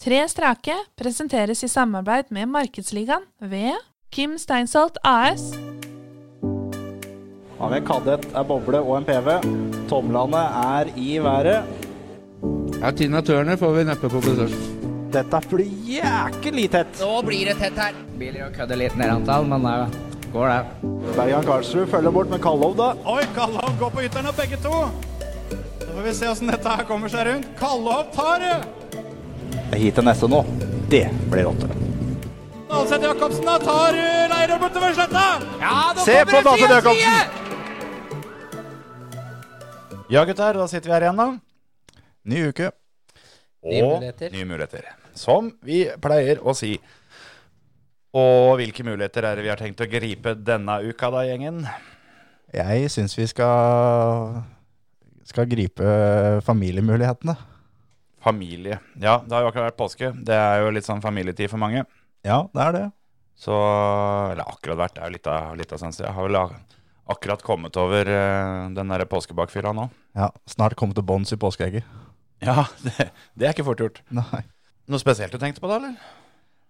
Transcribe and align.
Tre 0.00 0.16
strake 0.32 0.72
presenteres 0.96 1.60
i 1.60 1.68
samarbeid 1.68 2.30
med 2.32 2.48
Markedsligaen 2.48 3.26
ved 3.36 3.76
Kim 4.08 4.38
Steinsholt 4.40 4.96
AS. 5.04 5.42
Har 7.58 7.68
vi 7.68 7.76
en 7.82 7.84
kadett, 7.84 8.24
er 8.32 8.46
boble 8.48 8.80
og 8.80 8.94
en 8.96 9.04
PV. 9.04 9.28
Tomlene 9.92 10.40
er 10.62 10.88
i 10.96 11.18
været. 11.20 11.68
Ja, 12.80 12.94
Tina 12.96 13.20
Turner 13.20 13.60
får 13.60 13.76
vi 13.76 13.84
neppe 13.90 14.08
på 14.08 14.24
besøk. 14.24 14.56
Dette 15.12 15.42
blir 15.52 15.68
jæklig 15.84 16.70
tett. 16.72 16.96
Nå 17.04 17.20
blir 17.28 17.52
det 17.52 17.60
tett 17.60 17.84
her. 17.84 18.02
Biler 18.16 18.48
å 18.48 18.50
kødde 18.56 18.80
litt 18.80 18.96
ned 18.96 19.18
antall, 19.18 19.44
men 19.52 19.68
det 19.68 20.32
går 20.32 20.48
det. 20.48 20.90
Bergan 21.12 21.44
Karlsrud 21.44 21.92
følger 21.92 22.16
bort 22.16 22.32
med 22.32 22.40
Kallov, 22.40 22.78
da. 22.80 22.94
Oi, 23.04 23.20
Kallov 23.36 23.76
går 23.84 23.98
på 23.98 24.08
ytterne, 24.08 24.32
begge 24.40 24.64
to. 24.64 24.86
Så 25.52 25.92
får 25.92 26.04
vi 26.08 26.20
se 26.24 26.32
åssen 26.32 26.56
dette 26.56 26.78
her 26.78 26.88
kommer 26.88 27.12
seg 27.12 27.34
rundt. 27.34 27.56
Kallov 27.60 28.06
tar 28.16 28.46
det! 28.48 28.79
Hit 29.76 29.94
til 29.96 30.04
neste 30.06 30.28
nå. 30.30 30.40
Det 30.90 31.06
blir 31.30 31.46
rått. 31.48 31.62
Alseth 32.70 33.04
Jacobsen 33.06 33.46
da 33.46 33.56
tar 33.62 33.96
uh, 33.98 34.24
Leirøy 34.30 34.58
bortover 34.62 34.94
sletta. 34.94 35.22
Ja, 35.60 35.76
nå 35.96 36.04
Se 36.06 36.16
på 36.28 36.40
side, 36.44 36.68
Jacobsen! 36.76 37.36
Ja, 40.10 40.24
gutter, 40.26 40.58
da 40.58 40.66
sitter 40.70 40.90
vi 40.90 40.94
her 40.96 41.06
igjen, 41.06 41.20
da. 41.20 41.28
Ny 42.30 42.40
uke. 42.50 42.70
Nye 43.66 43.82
Og 43.84 43.92
muligheter. 44.00 44.32
nye 44.34 44.48
muligheter. 44.48 44.88
Som 45.18 45.52
vi 45.66 45.84
pleier 46.02 46.40
å 46.42 46.54
si. 46.56 46.72
Og 48.16 48.56
hvilke 48.58 48.82
muligheter 48.86 49.26
er 49.28 49.38
det 49.38 49.44
vi 49.46 49.52
har 49.52 49.60
tenkt 49.60 49.82
å 49.84 49.90
gripe 49.90 50.34
denne 50.34 50.80
uka, 50.82 51.12
da, 51.14 51.22
gjengen? 51.28 51.62
Jeg 52.50 52.90
syns 52.90 53.14
vi 53.18 53.28
skal, 53.30 54.40
skal 55.30 55.46
gripe 55.50 55.86
familiemulighetene. 56.46 57.36
Familie. 58.20 58.78
Ja, 59.00 59.18
det 59.24 59.32
har 59.32 59.44
jo 59.46 59.50
akkurat 59.50 59.70
vært 59.70 59.80
påske. 59.80 60.10
Det 60.26 60.36
er 60.36 60.64
jo 60.64 60.72
litt 60.76 60.86
sånn 60.88 61.00
familietid 61.04 61.50
for 61.52 61.60
mange. 61.62 61.86
Ja, 62.26 62.42
det 62.52 62.64
er 62.66 62.76
det. 62.76 62.86
Så 63.40 63.56
Eller 64.32 64.44
akkurat 64.44 64.76
vært, 64.82 64.98
det 64.98 65.02
er 65.02 65.08
jo 65.08 65.16
litt 65.16 65.30
av, 65.32 65.54
litt 65.56 65.72
av 65.72 65.80
sånn, 65.80 65.94
så 65.96 66.04
Jeg 66.04 66.12
har 66.12 66.28
vel 66.28 66.36
akkurat 67.10 67.42
kommet 67.42 67.76
over 67.80 68.06
eh, 68.12 68.68
den 68.76 68.92
derre 68.92 69.08
påskebakfylla 69.08 69.72
nå. 69.76 69.88
Ja, 70.18 70.28
Snart 70.50 70.76
kommet 70.78 70.98
til 70.98 71.06
bånns 71.08 71.32
i 71.32 71.40
påskeegget. 71.40 71.86
Ja, 72.44 72.66
det, 72.84 73.10
det 73.34 73.48
er 73.48 73.54
ikke 73.54 73.66
fort 73.70 73.80
gjort. 73.80 74.02
Nei. 74.12 74.44
Noe 74.90 75.00
spesielt 75.00 75.32
du 75.32 75.40
tenkte 75.40 75.62
på 75.62 75.70
da, 75.70 75.80
eller? 75.80 75.96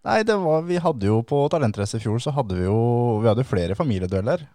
Nei, 0.06 0.20
det 0.24 0.36
var, 0.40 0.62
vi 0.64 0.78
hadde 0.80 1.10
jo 1.10 1.18
på 1.26 1.42
Talentrace 1.52 1.98
i 1.98 2.04
fjor 2.04 2.22
så 2.22 2.32
hadde 2.32 2.56
vi 2.56 2.64
jo 2.64 2.78
vi 3.20 3.28
hadde 3.28 3.44
flere 3.48 3.76
familiedueller. 3.76 4.46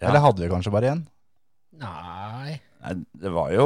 Ja. 0.00 0.10
Eller 0.10 0.24
hadde 0.24 0.42
vi 0.42 0.50
kanskje 0.52 0.72
bare 0.74 0.90
én? 0.96 1.06
Nei. 1.80 2.58
Nei, 2.80 2.94
det 3.20 3.30
var 3.34 3.50
jo 3.52 3.64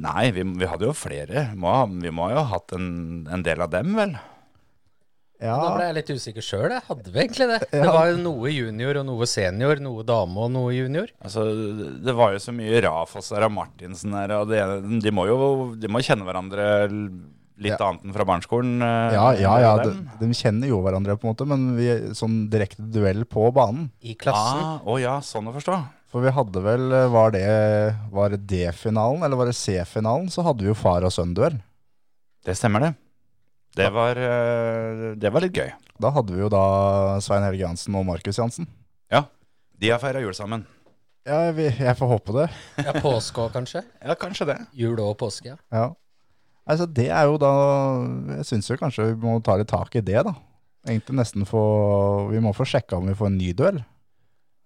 Nei, 0.00 0.26
vi, 0.36 0.42
vi 0.60 0.66
hadde 0.68 0.84
jo 0.84 0.92
flere. 0.96 1.46
Må, 1.56 1.72
vi 2.02 2.10
må 2.12 2.26
jo 2.32 2.42
ha 2.42 2.48
hatt 2.56 2.74
en, 2.76 2.90
en 3.32 3.42
del 3.46 3.62
av 3.64 3.70
dem, 3.72 3.94
vel? 3.96 4.12
Ja, 5.40 5.54
Da 5.56 5.68
ble 5.72 5.86
jeg 5.88 5.94
litt 5.96 6.10
usikker 6.12 6.44
sjøl. 6.44 6.74
Hadde 6.84 7.08
vi 7.14 7.22
egentlig 7.22 7.46
det? 7.48 7.58
Det 7.72 7.86
var 7.88 8.10
jo 8.10 8.18
noe 8.20 8.50
junior 8.52 8.98
og 9.00 9.06
noe 9.08 9.28
senior, 9.30 9.80
noe 9.80 10.04
dame 10.04 10.36
og 10.44 10.50
noe 10.52 10.74
junior. 10.76 11.08
Altså, 11.24 11.46
Det 12.04 12.12
var 12.18 12.34
jo 12.36 12.42
så 12.44 12.52
mye 12.52 12.82
Rafosser 12.84 13.46
og 13.48 13.54
Martinsen 13.56 14.12
her, 14.18 14.34
og 14.42 14.50
det, 14.52 14.60
de 15.00 15.12
må 15.16 15.24
jo 15.30 15.38
de 15.80 15.88
må 15.88 16.02
kjenne 16.04 16.26
hverandre 16.28 16.66
litt 17.60 17.72
Ja. 17.76 17.78
annet 17.90 18.04
enn 18.04 18.12
fra 18.16 18.24
barneskolen. 18.28 18.76
eh, 18.84 19.14
ja, 19.16 19.24
ja, 19.36 19.54
ja 19.60 19.72
de, 19.84 19.90
de 20.20 20.28
kjenner 20.36 20.68
jo 20.68 20.78
hverandre 20.84 21.16
på 21.20 21.26
en 21.28 21.32
måte, 21.34 21.44
men 21.48 21.64
vi, 21.76 21.88
sånn 22.16 22.42
direkte 22.52 22.84
duell 22.92 23.24
på 23.28 23.48
banen. 23.52 23.90
I 24.00 24.14
klassen. 24.20 24.60
Ah, 24.64 24.78
Å 24.84 24.96
ja, 25.00 25.18
sånn 25.24 25.48
å 25.48 25.56
forstå. 25.56 25.76
For 26.10 26.24
vi 26.24 26.32
hadde 26.34 26.62
vel, 26.64 26.88
var 27.12 27.30
det, 27.34 27.44
var 28.10 28.32
det 28.32 28.40
D-finalen, 28.50 29.22
eller 29.22 29.38
var 29.38 29.46
det 29.50 29.54
C-finalen, 29.58 30.26
så 30.32 30.42
hadde 30.42 30.64
vi 30.66 30.72
jo 30.72 30.78
far 30.78 31.06
og 31.06 31.12
sønn-duell. 31.14 31.60
Det 32.46 32.56
stemmer, 32.58 32.82
det. 32.82 32.94
Det 33.78 33.86
var, 33.94 34.18
eh, 34.18 35.14
det 35.14 35.30
var 35.30 35.44
litt 35.44 35.54
gøy. 35.54 35.70
Da 36.00 36.10
hadde 36.10 36.34
vi 36.34 36.42
jo 36.42 36.48
da 36.50 36.64
Svein 37.22 37.44
Helge 37.46 37.62
Jansen 37.62 37.94
og 37.94 38.06
Markus 38.08 38.40
Jansen. 38.40 38.66
Ja. 39.12 39.22
De 39.78 39.92
har 39.92 40.02
feira 40.02 40.22
jul 40.24 40.34
sammen. 40.34 40.66
Ja, 41.28 41.52
vi, 41.54 41.68
jeg 41.68 41.96
får 41.98 42.10
håpe 42.16 42.34
det. 42.34 42.48
Ja, 42.86 42.94
påske 42.98 43.44
òg, 43.44 43.52
kanskje. 43.54 43.84
Ja, 44.02 44.16
kanskje 44.18 44.48
det. 44.50 44.58
Jul 44.74 44.98
og 45.04 45.14
påske, 45.20 45.52
ja. 45.52 45.58
Ja. 45.70 45.90
Altså, 46.70 46.86
det 46.86 47.08
er 47.10 47.26
jo 47.26 47.38
da 47.40 47.50
Jeg 48.36 48.44
syns 48.46 48.68
jo 48.70 48.76
kanskje 48.78 49.08
vi 49.10 49.16
må 49.22 49.38
ta 49.42 49.56
litt 49.58 49.70
tak 49.70 49.94
i 49.98 50.02
det, 50.04 50.20
da. 50.26 50.34
Egentlig 50.88 51.16
nesten 51.18 51.46
få 51.48 51.62
Vi 52.30 52.40
må 52.42 52.52
få 52.56 52.66
sjekka 52.68 52.98
om 52.98 53.08
vi 53.10 53.16
får 53.16 53.30
en 53.30 53.38
ny 53.38 53.52
duell. 53.56 53.80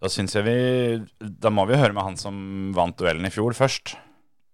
Da 0.05 0.11
syns 0.13 0.35
jeg 0.37 0.45
vi 0.45 1.29
Da 1.41 1.49
må 1.55 1.65
vi 1.71 1.79
høre 1.81 1.95
med 1.97 2.05
han 2.05 2.19
som 2.21 2.37
vant 2.77 2.97
duellen 3.01 3.25
i 3.25 3.33
fjor, 3.33 3.55
først. 3.57 3.95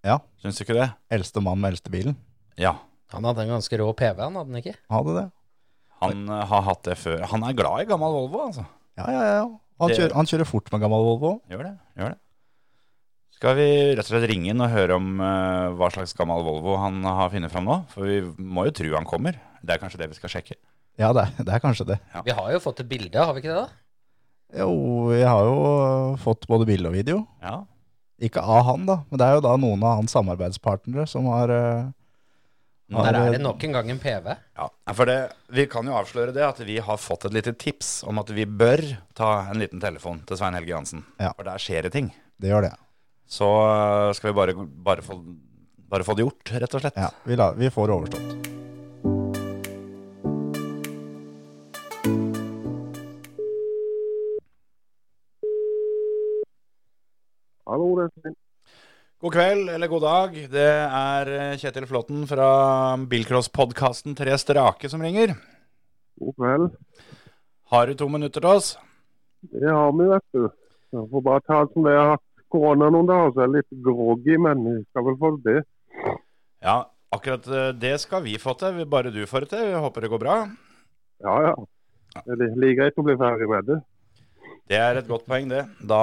Ja. 0.07 0.21
Syns 0.41 0.61
du 0.61 0.63
ikke 0.65 0.77
det? 0.79 0.87
Eldste 1.13 1.43
mann 1.45 1.59
med 1.61 1.75
eldste 1.75 1.91
bilen. 1.93 2.15
Ja. 2.61 2.77
Han 3.11 3.27
hadde 3.27 3.43
en 3.45 3.51
ganske 3.57 3.81
rå 3.81 3.89
PV, 3.99 4.21
han 4.23 4.39
hadde 4.39 4.47
han 4.55 4.61
ikke? 4.63 4.77
Hadde 4.95 5.17
det. 5.19 5.27
Han 6.01 6.23
eh, 6.31 6.45
har 6.53 6.63
hatt 6.71 6.85
det 6.87 6.95
før. 6.97 7.25
Han 7.35 7.43
er 7.45 7.57
glad 7.59 7.83
i 7.83 7.89
gammel 7.91 8.15
Volvo, 8.15 8.45
altså. 8.47 8.63
Ja, 8.97 9.09
ja, 9.11 9.25
ja. 9.41 9.43
Han, 9.83 9.91
Det- 9.91 9.99
kjører, 9.99 10.15
han 10.21 10.29
kjører 10.31 10.49
fort 10.49 10.71
med 10.73 10.81
gammel 10.87 11.03
Volvo. 11.09 11.33
Gjør 11.51 11.67
det. 11.67 11.75
gjør 11.99 12.15
det. 12.15 12.21
Skal 13.41 13.57
vi 13.57 13.67
rett 13.97 14.05
og 14.05 14.11
slett 14.13 14.29
ringe 14.31 14.51
inn 14.53 14.61
og 14.63 14.71
høre 14.73 14.97
om 15.01 15.11
uh, 15.19 15.71
hva 15.81 15.89
slags 15.93 16.13
gammel 16.17 16.43
Volvo 16.47 16.75
han 16.81 17.03
har 17.05 17.31
funnet 17.33 17.53
fram 17.53 17.67
nå? 17.69 17.79
For 17.93 18.07
vi 18.07 18.19
må 18.39 18.67
jo 18.69 18.75
tro 18.77 18.95
han 18.95 19.09
kommer. 19.09 19.39
Det 19.65 19.75
er 19.75 19.83
kanskje 19.83 20.01
det 20.05 20.11
vi 20.15 20.19
skal 20.21 20.33
sjekke. 20.39 20.57
Ja, 21.01 21.11
det, 21.17 21.27
er- 21.27 21.47
det 21.49 21.55
er 21.57 21.63
kanskje 21.65 21.87
det. 21.95 21.99
Ja. 22.15 22.23
Vi 22.27 22.35
har 22.37 22.51
jo 22.55 22.61
fått 22.63 22.83
et 22.85 22.91
bilde, 22.91 23.17
har 23.19 23.33
vi 23.35 23.43
ikke 23.43 23.55
det? 23.57 23.63
da? 23.65 23.80
Jo, 24.57 24.73
jeg 25.15 25.29
har 25.29 25.47
jo 25.47 26.17
fått 26.23 26.49
både 26.51 26.67
bilde 26.69 26.91
og 26.91 26.97
video. 26.97 27.23
Ja. 27.43 27.61
Ikke 28.21 28.43
av 28.43 28.67
han, 28.67 28.85
da, 28.89 28.99
men 29.09 29.21
det 29.21 29.27
er 29.27 29.39
jo 29.39 29.45
da 29.47 29.55
noen 29.61 29.85
av 29.87 30.01
hans 30.03 30.13
samarbeidspartnere 30.17 31.07
som 31.09 31.29
har 31.33 31.53
eh, 31.55 31.89
Nå 32.91 33.05
Der 33.07 33.15
er 33.15 33.37
det 33.37 33.39
nok 33.39 33.63
en 33.63 33.77
gang 33.77 33.91
en 33.93 34.01
PV. 34.03 34.33
Ja, 34.59 34.67
for 34.99 35.07
det, 35.07 35.31
Vi 35.55 35.69
kan 35.71 35.87
jo 35.87 35.95
avsløre 35.95 36.35
det 36.35 36.43
at 36.43 36.59
vi 36.67 36.81
har 36.83 36.99
fått 36.99 37.29
et 37.29 37.37
lite 37.37 37.55
tips 37.55 38.01
om 38.03 38.19
at 38.19 38.33
vi 38.35 38.49
bør 38.51 38.83
ta 39.15 39.47
en 39.53 39.63
liten 39.63 39.79
telefon 39.79 40.25
til 40.27 40.41
Svein 40.41 40.59
Helge 40.59 40.75
Jansen. 40.75 41.07
Ja. 41.23 41.31
For 41.39 41.47
der 41.47 41.63
skjer 41.63 41.87
det 41.87 41.95
ting. 41.95 42.11
Det 42.43 42.51
gjør 42.51 42.67
det. 42.67 42.75
Så 43.31 43.47
øh, 43.47 44.11
skal 44.19 44.33
vi 44.33 44.39
bare, 44.41 44.59
bare, 44.91 45.07
få, 45.07 45.21
bare 45.87 46.05
få 46.05 46.19
det 46.19 46.27
gjort, 46.27 46.57
rett 46.65 46.75
og 46.75 46.83
slett. 46.83 46.99
Ja, 46.99 47.15
vi, 47.23 47.39
la, 47.39 47.53
vi 47.55 47.71
får 47.71 47.87
det 47.87 48.01
overstått. 48.01 48.40
Hallo, 57.71 57.93
det 57.95 58.09
Svein. 58.19 58.33
God 59.23 59.35
kveld, 59.37 59.69
eller 59.71 59.87
god 59.87 60.03
dag. 60.03 60.33
Det 60.51 60.71
er 60.83 61.29
eh, 61.37 61.59
Kjetil 61.61 61.85
Flåtten 61.87 62.25
fra 62.27 62.49
bilcrosspodkasten 63.13 64.17
Tre 64.19 64.35
strake 64.43 64.91
som 64.91 65.05
ringer. 65.07 65.37
God 66.19 66.35
kveld. 66.41 66.65
Har 67.71 67.87
du 67.87 67.95
to 67.95 68.09
minutter 68.11 68.43
til 68.43 68.51
oss? 68.51 68.73
Det 69.55 69.71
har 69.71 69.95
vi, 69.95 70.09
vet 70.11 70.27
du. 70.35 70.49
Jeg 70.97 71.07
får 71.13 71.25
bare 71.29 71.45
ta 71.47 71.61
det 71.63 71.77
som 71.77 71.87
det. 71.87 71.95
er 71.95 72.19
korona 72.51 72.91
noen 72.91 73.13
dager, 73.13 73.31
så 73.31 73.45
jeg 73.45 73.53
er 73.53 73.55
litt 73.61 73.81
groggy, 73.87 74.41
men 74.49 74.67
vi 74.67 74.77
skal 74.89 75.07
vel 75.07 75.21
få 75.23 75.33
det. 75.47 75.57
Ja, 76.67 76.77
akkurat 77.15 77.47
eh, 77.55 77.71
det 77.87 77.97
skal 78.03 78.27
vi 78.27 78.35
få 78.43 78.59
til. 78.59 78.83
Bare 78.83 79.15
du 79.15 79.23
får 79.31 79.47
det 79.47 79.53
til. 79.55 79.67
Vi 79.71 79.87
håper 79.87 80.09
det 80.09 80.15
går 80.17 80.25
bra. 80.27 80.41
Ja, 81.23 81.39
ja. 81.53 81.57
Det 82.27 82.35
er 82.35 82.59
like 82.59 82.83
greit 82.83 82.99
å 82.99 83.07
bli 83.07 83.21
ferdig 83.21 83.53
med 83.55 83.71
det. 83.71 83.83
Det 84.67 84.87
er 84.91 84.99
et 84.99 85.07
godt 85.07 85.31
poeng, 85.31 85.47
det. 85.55 85.69
Da, 85.87 86.03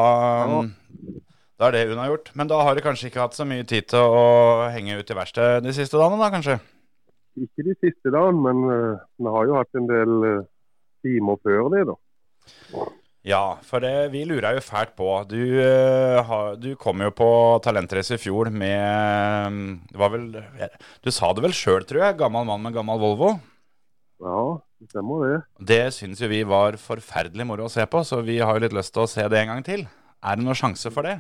da 1.57 1.67
er 1.67 1.73
det 1.73 1.85
unnagjort. 1.91 2.31
Men 2.37 2.49
da 2.49 2.61
har 2.61 2.77
du 2.77 2.83
kanskje 2.85 3.09
ikke 3.09 3.23
hatt 3.23 3.37
så 3.37 3.45
mye 3.47 3.65
tid 3.67 3.89
til 3.89 4.01
å 4.01 4.67
henge 4.73 4.99
ut 4.99 5.09
i 5.09 5.17
verkstedet 5.17 5.65
de 5.65 5.73
siste 5.75 5.97
dagene, 5.97 6.21
da 6.21 6.29
kanskje? 6.33 6.59
Ikke 7.37 7.65
de 7.65 7.73
siste 7.81 8.13
dagene, 8.13 8.43
men 8.45 8.61
uh, 8.69 9.01
vi 9.17 9.33
har 9.33 9.49
jo 9.49 9.57
hatt 9.57 9.77
en 9.77 9.89
del 9.89 10.15
uh, 10.25 10.45
timer 11.05 11.41
før 11.45 11.69
det, 11.73 11.83
da. 11.89 11.97
Ja, 13.27 13.57
for 13.67 13.83
det, 13.83 13.91
vi 14.13 14.21
lurer 14.23 14.55
jo 14.55 14.63
fælt 14.63 14.93
på. 14.95 15.09
Du, 15.27 15.41
eh, 15.59 16.29
du 16.61 16.69
kom 16.79 17.01
jo 17.03 17.09
på 17.11 17.27
Talentrace 17.65 18.15
i 18.15 18.21
fjor 18.21 18.47
med 18.55 19.51
mm, 19.51 19.73
Det 19.89 19.99
var 19.99 20.13
vel 20.13 20.29
Du 21.03 21.11
sa 21.11 21.33
det 21.35 21.43
vel 21.43 21.55
sjøl, 21.57 21.83
tror 21.83 22.05
jeg. 22.05 22.17
Gammel 22.21 22.47
mann 22.47 22.63
med 22.63 22.77
gammel 22.77 23.01
Volvo. 23.01 23.33
Ja, 24.23 24.61
det 24.79 24.93
stemmer 24.93 25.25
det. 25.25 25.39
Det 25.59 25.81
syns 25.97 26.23
jo 26.23 26.31
vi 26.31 26.39
var 26.47 26.79
forferdelig 26.79 27.49
moro 27.49 27.67
å 27.67 27.73
se 27.73 27.83
på, 27.83 28.05
så 28.07 28.21
vi 28.23 28.39
har 28.39 28.55
jo 28.55 28.63
litt 28.63 28.77
lyst 28.77 28.95
til 28.95 29.03
å 29.03 29.11
se 29.11 29.27
det 29.27 29.43
en 29.43 29.57
gang 29.57 29.65
til. 29.65 29.83
Er 30.23 30.39
det 30.39 30.47
noen 30.47 30.57
sjanse 30.57 30.93
for 30.95 31.03
det? 31.03 31.19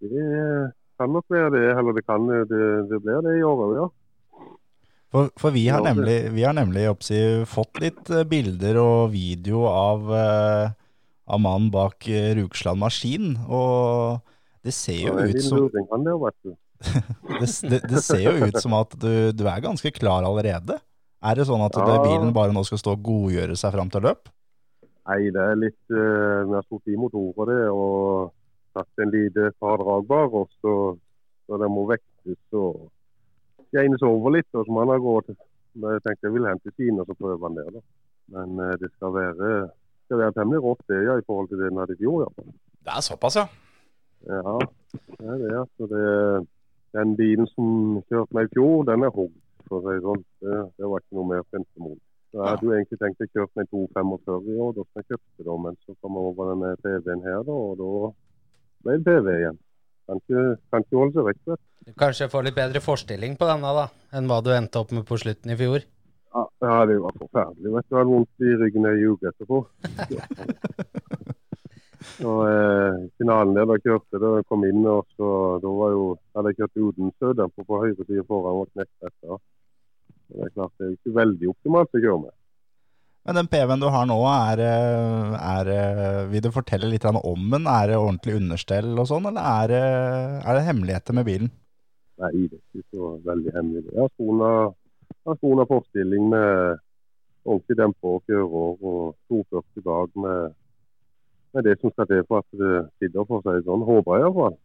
Det 0.00 0.72
kan 0.96 1.12
nok 1.12 1.24
være 1.32 1.52
det, 1.54 1.66
eller 1.76 1.96
det 1.96 2.04
kan 2.06 2.26
det, 2.28 2.58
det 2.90 3.00
blir 3.04 3.22
det 3.24 3.38
i 3.38 3.44
år 3.46 3.62
òg, 3.66 3.76
ja. 3.76 3.86
For, 5.14 5.30
for 5.38 5.54
vi 5.54 5.68
har 5.70 5.84
nemlig, 5.86 6.16
vi 6.34 6.42
har 6.44 6.52
nemlig 6.56 6.88
oppsi, 6.90 7.18
fått 7.48 7.78
litt 7.80 8.10
eh, 8.10 8.26
bilder 8.28 8.76
og 8.82 9.12
video 9.14 9.62
av, 9.70 10.10
eh, 10.12 10.74
av 11.30 11.40
mannen 11.42 11.70
bak 11.72 12.08
eh, 12.10 12.34
Rugsland 12.40 12.82
Maskin, 12.82 13.36
og 13.46 14.18
det 14.66 14.74
ser 14.74 15.06
jo 15.06 15.14
ut 15.14 15.40
som 15.46 15.62
det 16.02 16.16
det, 17.70 17.78
det, 17.88 18.02
ser 18.04 18.26
jo 18.26 18.50
ut 18.50 18.58
som 18.60 18.74
at 18.76 18.92
du, 19.00 19.32
du 19.32 19.46
er 19.48 19.62
ganske 19.64 19.88
klar 19.96 20.26
allerede. 20.26 20.76
Er 21.24 21.38
det 21.38 21.46
sånn 21.48 21.64
at 21.64 21.78
Ja. 21.78 22.00
bilen 22.02 22.34
bare 22.36 22.52
nå 22.52 22.66
skal 22.66 22.82
stå 22.82 22.98
og 22.98 23.06
godgjøre 23.06 23.56
seg 23.56 23.72
fram 23.72 23.88
til 23.94 24.04
løp? 24.04 24.28
Nei, 25.06 25.30
det 25.32 25.40
er 25.40 25.56
litt 25.56 25.86
Vi 25.88 26.52
har 26.52 26.66
stått 26.66 26.90
i 26.90 26.98
motorer 26.98 27.48
det, 27.48 27.62
og 27.70 28.34
satt 28.76 29.02
en 29.02 29.12
lite 29.14 29.50
fradragbar. 29.56 30.36
Og 30.42 30.52
så, 30.60 30.74
når 31.48 31.62
det 31.64 31.70
må 31.72 31.86
vektes 31.90 32.58
og 32.60 32.86
regnes 33.74 34.04
over 34.06 34.36
litt. 34.36 34.48
Og 34.54 34.66
så 34.66 34.72
må 34.72 34.84
han 34.84 34.94
ha 34.94 34.98
gått 35.02 35.34
Men 35.76 35.96
jeg 35.96 36.06
tenkte 36.06 36.28
jeg 36.28 36.32
ville 36.32 36.48
hente 36.48 36.70
til 36.70 36.76
Kina 36.80 37.04
så 37.04 37.14
prøve 37.18 37.44
han 37.44 37.58
der. 37.58 37.74
da. 37.74 37.82
Men 38.32 38.60
eh, 38.64 38.76
det 38.80 38.88
skal 38.94 39.12
være, 39.12 39.48
skal 40.06 40.22
være 40.22 40.34
temmelig 40.38 40.62
rått 40.64 40.86
det, 40.88 41.02
ja, 41.04 41.18
i 41.20 41.24
forhold 41.26 41.50
til 41.50 41.60
det 41.60 41.68
den 41.68 41.80
hadde 41.82 41.96
i 41.98 42.00
fjor. 42.00 42.22
Ja. 42.24 42.46
Det 42.86 42.94
er 42.94 43.04
såpass, 43.04 43.36
ja. 43.36 43.44
Ja, 44.24 44.54
det 45.18 45.28
er 45.34 45.42
det. 45.42 45.52
Altså 45.60 45.88
det, 45.92 46.06
den 46.96 47.12
bilen 47.20 47.50
som 47.52 47.68
kjørte 48.08 48.38
meg 48.38 48.48
i 48.48 48.54
fjor, 48.56 48.86
den 48.88 49.04
er 49.04 49.12
hogd, 49.18 49.36
for 49.68 49.78
å 49.78 49.84
si 49.84 49.98
det 49.98 50.06
sånn. 50.06 50.24
Det, 50.46 50.60
det 50.80 50.90
var 50.90 51.04
ikke 51.04 51.18
noe 51.20 51.30
mer. 51.34 51.44
Så 51.52 52.40
jeg 52.40 52.48
hadde 52.50 52.66
jo 52.66 52.74
egentlig 52.76 53.00
tenkt 53.00 53.22
å 53.22 53.28
kjøre 53.34 53.60
meg 53.60 53.68
245 53.72 54.48
i 54.48 54.56
år, 54.64 54.72
da 54.78 54.86
jeg 54.96 55.10
kjøpte 55.12 55.46
da, 55.50 55.58
men 55.66 55.76
så 55.84 55.98
kom 56.00 56.16
jeg 56.16 56.30
over 56.32 56.50
denne 56.54 56.72
TV-en 56.82 57.26
her, 57.28 57.44
da, 57.46 57.60
og 57.68 57.76
da 57.82 57.92
ble 58.86 58.98
BV 59.06 59.32
igjen. 59.34 59.58
Kan 60.06 60.22
ikke, 60.22 60.46
kan 60.70 60.86
ikke 60.86 61.00
holde 61.00 61.16
seg 61.18 61.28
vekk. 61.28 61.42
vet 61.50 61.60
du. 61.86 61.92
Kanskje 61.98 62.30
får 62.30 62.46
litt 62.46 62.56
bedre 62.56 62.82
forstilling 62.82 63.36
på 63.38 63.48
denne 63.50 63.74
da, 63.76 63.86
enn 64.14 64.30
hva 64.30 64.40
du 64.42 64.52
endte 64.54 64.80
opp 64.80 64.94
med 64.94 65.06
på 65.06 65.18
slutten 65.22 65.52
i 65.54 65.58
fjor. 65.58 65.84
Ja, 66.36 66.44
det 66.88 66.98
var 67.00 67.14
forferdelig. 67.16 67.72
vet 67.74 67.86
du. 67.86 67.92
Jeg 67.94 67.98
hadde 68.00 68.12
vondt 68.12 68.44
i 68.46 68.56
ryggen 68.62 68.88
ei 68.90 69.06
uke 69.08 69.30
etterpå. 69.32 69.62
Og 72.24 72.40
eh, 72.48 72.98
finalen 73.18 73.56
der 73.56 73.66
da 73.68 73.76
kjørte, 73.82 74.20
da 74.22 74.30
jeg 74.38 74.46
kom 74.48 74.64
inn, 74.68 74.84
og 74.88 75.04
så, 75.18 75.28
da 75.60 75.72
var 75.80 75.92
jo, 75.92 76.04
hadde 76.36 76.52
jeg 76.52 76.60
kjørt 76.60 76.82
uten 76.84 77.12
sødemper 77.20 77.66
på 77.68 77.80
høyre 77.82 78.06
side 78.06 78.24
foran 78.28 78.60
og 78.62 78.70
knekt 78.72 79.08
etter. 79.10 79.40
Det 80.32 80.46
er 80.46 80.54
klart 80.54 80.74
det 80.78 80.86
er 80.86 80.94
ikke 80.94 81.16
veldig 81.18 81.50
optimalt 81.52 81.98
å 81.98 82.02
kjøre 82.04 82.22
med. 82.24 82.35
Men 83.26 83.34
den 83.40 83.48
PV-en 83.50 83.82
du 83.82 83.88
har 83.90 84.06
nå, 84.06 84.16
er, 84.30 84.60
eh, 84.62 85.32
er 85.34 85.70
eh, 85.74 86.18
Vil 86.30 86.44
du 86.44 86.52
fortelle 86.54 86.86
litt 86.86 87.04
om 87.08 87.18
den? 87.50 87.66
Er 87.66 87.90
det 87.90 87.98
ordentlig 87.98 88.36
understell 88.38 88.92
og 88.94 89.08
sånn, 89.10 89.26
eller 89.32 89.42
er 89.42 89.72
det, 89.72 89.80
er 90.46 90.58
det 90.58 90.66
hemmeligheter 90.68 91.16
med 91.18 91.26
bilen? 91.26 91.50
Nei, 92.22 92.30
det 92.46 92.60
er 92.60 92.78
ikke 92.78 92.94
så 92.94 93.08
veldig 93.26 93.54
hemmelig. 93.56 93.88
Jeg 93.90 94.06
har 94.06 95.38
skona 95.40 95.66
forstilling 95.68 96.30
med 96.30 96.78
ordentlig 97.46 97.78
demper 97.80 98.14
og 98.14 98.30
kjøreår 98.30 98.86
og 98.92 99.02
240 99.32 99.84
bak 99.90 100.22
med, 100.22 100.54
med 101.54 101.66
det 101.66 101.76
som 101.80 101.92
skal 101.92 102.08
til 102.12 102.22
for 102.30 102.44
at 102.44 102.62
det 102.62 102.78
sitter 103.02 103.26
for 103.26 103.42
seg 103.42 103.66
sånn. 103.66 103.84
Håper 103.90 104.16
jeg 104.16 104.26
iallfall. 104.26 104.56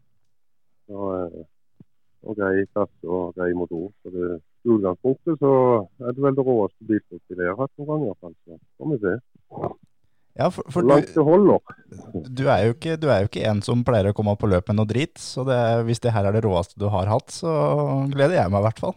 Og, 0.92 1.12
eh, 1.18 1.84
og 2.30 2.38
grei 2.38 2.66
kasse 2.78 3.10
og 3.10 3.34
grei 3.38 3.52
motor. 3.58 3.90
Så 4.06 4.14
det, 4.14 4.32
I 4.62 4.74
utgangspunktet 4.76 5.40
så 5.42 5.54
er 6.06 6.16
det 6.16 6.26
vel 6.26 6.36
det 6.38 6.46
råeste 6.46 6.90
bilstykket 6.90 7.40
jeg 7.40 7.50
har 7.50 7.62
hatt 7.64 7.72
noen 7.82 7.90
gang. 7.90 8.04
i 8.04 8.10
hvert 8.12 8.22
fall. 8.22 8.36
Så 8.46 8.60
får 8.78 8.92
vi 8.92 9.00
se 9.02 9.16
Ja, 10.40 10.48
for, 10.48 10.68
for 10.72 10.86
du, 10.88 10.92
du, 12.40 12.44
er 12.48 12.68
jo 12.68 12.76
ikke, 12.76 12.96
du 13.02 13.10
er 13.12 13.24
jo 13.24 13.32
ikke 13.32 13.48
en 13.50 13.60
som 13.66 13.82
pleier 13.84 14.12
å 14.12 14.16
komme 14.16 14.38
på 14.40 14.48
løp 14.48 14.70
med 14.72 14.80
noe 14.80 14.88
drit, 14.88 15.18
så 15.20 15.44
det, 15.48 15.58
hvis 15.90 16.00
det 16.04 16.14
her 16.16 16.30
er 16.30 16.38
det 16.38 16.46
råeste 16.46 16.80
du 16.80 16.88
har 16.94 17.10
hatt, 17.12 17.34
så 17.36 17.52
gleder 18.14 18.38
jeg 18.38 18.54
meg 18.54 18.64
i 18.64 18.68
hvert 18.70 18.84
fall. 18.86 18.96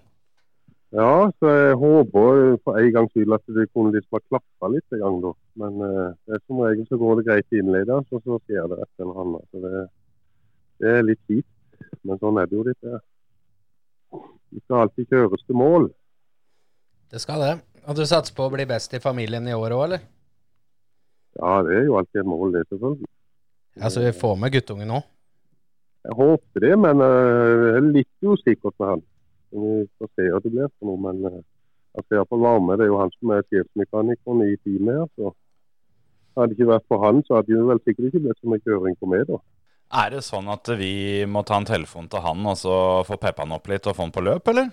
Ja, 0.95 1.27
så 1.41 1.51
jeg 1.51 1.79
håper 1.81 2.37
for 2.63 2.79
en 2.79 2.93
gangs 2.95 3.11
skyld 3.11 3.35
at 3.35 3.43
det 3.57 3.67
kunne 3.75 3.91
liksom 3.97 4.15
ha 4.15 4.21
klappa 4.29 4.69
litt 4.71 4.95
en 4.95 5.01
gang, 5.03 5.17
da. 5.25 5.33
Men 5.59 5.81
eh, 5.89 6.37
som 6.47 6.61
regel 6.63 6.87
så 6.87 6.99
går 7.01 7.19
det 7.19 7.25
greit 7.27 7.57
innledes, 7.59 8.13
og 8.15 8.23
så 8.23 8.39
skjer 8.45 8.69
det 8.71 8.79
et 8.85 9.03
eller 9.03 9.19
annet. 9.25 9.49
Så 9.51 9.63
det, 9.65 9.83
det 10.85 10.93
er 10.93 11.09
litt 11.09 11.23
kjipt, 11.27 11.51
men 12.07 12.21
sånn 12.23 12.39
er 12.39 12.47
det 12.47 12.59
jo 12.61 12.67
litt. 12.69 12.87
Det. 14.15 14.63
Skal 14.65 14.85
alltid 14.85 15.09
kjøres 15.13 15.47
til 15.47 15.59
mål. 15.59 15.89
Det 17.11 17.21
skal 17.23 17.43
det. 17.43 17.55
Og 17.85 17.97
du 17.99 18.05
satser 18.09 18.35
på 18.37 18.47
å 18.47 18.53
bli 18.53 18.67
best 18.69 18.95
i 18.97 19.03
familien 19.03 19.49
i 19.49 19.57
år 19.57 19.75
òg, 19.77 19.83
eller? 19.89 20.05
Ja, 21.39 21.57
det 21.67 21.75
er 21.81 21.89
jo 21.89 21.99
alltid 21.99 22.23
et 22.23 22.31
mål, 22.31 22.55
det 22.55 22.63
selvfølgelig. 22.69 23.11
Altså, 23.81 24.05
vi 24.05 24.13
får 24.15 24.37
med 24.39 24.55
guttungen 24.55 24.91
nå. 24.95 25.01
Jeg 26.05 26.17
håper 26.21 26.63
det, 26.63 26.75
men 26.79 27.03
jeg 27.03 27.59
det 27.65 27.75
er 27.75 27.91
litt 27.91 28.29
usikker 28.29 28.75
med 28.79 28.91
han. 28.93 29.03
Vi 29.55 29.75
får 29.99 30.11
se 30.15 30.31
hva 30.31 30.41
det 30.45 30.53
blir 30.53 30.71
for 30.79 30.91
noe, 30.91 31.01
men 31.01 31.27
jeg 31.27 31.43
han 31.95 32.03
skal 32.05 32.19
iallfall 32.19 32.43
være 32.43 32.63
med. 32.67 32.79
Det 32.79 32.85
er 32.85 32.91
jo 32.91 33.01
han 33.01 33.13
som 33.15 33.33
er 33.35 33.45
sjefsmekanikeren 33.49 34.41
i 34.43 34.57
teamet 34.67 34.97
her. 34.99 35.09
så 35.15 35.35
Hadde 36.35 36.51
det 36.51 36.57
ikke 36.59 36.73
vært 36.73 36.89
for 36.91 37.05
han, 37.07 37.21
så 37.23 37.37
hadde 37.37 37.55
det 37.55 37.67
vel 37.69 37.81
sikkert 37.85 38.09
ikke 38.09 38.23
blitt 38.25 38.41
så 38.41 38.51
mye 38.51 38.65
kjøring 38.67 38.97
på 38.99 39.11
meg, 39.13 39.29
da. 39.29 39.39
Er 39.93 40.11
det 40.11 40.25
sånn 40.27 40.49
at 40.51 40.69
vi 40.79 41.25
må 41.29 41.45
ta 41.47 41.61
en 41.61 41.69
telefon 41.69 42.09
til 42.11 42.23
han 42.25 42.47
og 42.51 42.57
så 42.59 42.77
få 43.07 43.19
peppa 43.21 43.45
han 43.45 43.55
opp 43.55 43.69
litt 43.71 43.87
og 43.87 43.97
få 43.97 44.07
han 44.07 44.15
på 44.15 44.25
løp, 44.25 44.49
eller? 44.55 44.71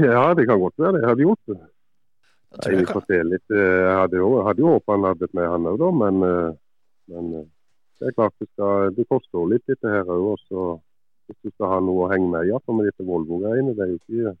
Ja, 0.00 0.32
det 0.34 0.46
kan 0.48 0.60
godt 0.62 0.78
være 0.78 0.96
det. 0.96 1.02
Jeg 1.02 1.10
hadde 1.10 1.26
gjort 1.26 1.50
det. 1.50 1.58
Jeg 2.54 2.78
jeg 2.78 2.86
kan. 2.86 3.02
Jeg 3.10 3.96
hadde 3.98 4.20
jo, 4.20 4.28
jeg 4.38 4.46
hadde 4.46 4.62
jo 4.62 4.72
håpet 4.76 4.94
han 4.94 5.06
hadde 5.08 5.28
med 5.34 5.50
han 5.50 5.68
òg, 5.70 5.78
da. 5.82 5.90
Men, 6.02 6.22
eh, 6.28 6.56
men 7.10 7.30
eh, 7.40 7.46
det 7.98 8.08
er 8.08 8.16
klart 8.16 8.34
det, 8.38 8.48
skal, 8.52 8.94
det 8.94 9.06
koster 9.10 9.40
jo 9.40 9.48
litt 9.50 9.66
dette 9.70 9.90
her 9.90 10.10
òg. 10.14 10.38
Hvis 11.24 11.40
du 11.40 11.50
skal 11.54 11.70
ha 11.72 11.78
noe 11.82 12.06
å 12.06 12.10
henge 12.12 12.30
med 12.30 12.46
i, 12.46 12.52
iallfall 12.52 12.78
med 12.78 12.90
disse 12.90 13.06
Volvo-greiene. 13.06 13.74
Det 13.74 13.86
er 13.86 14.34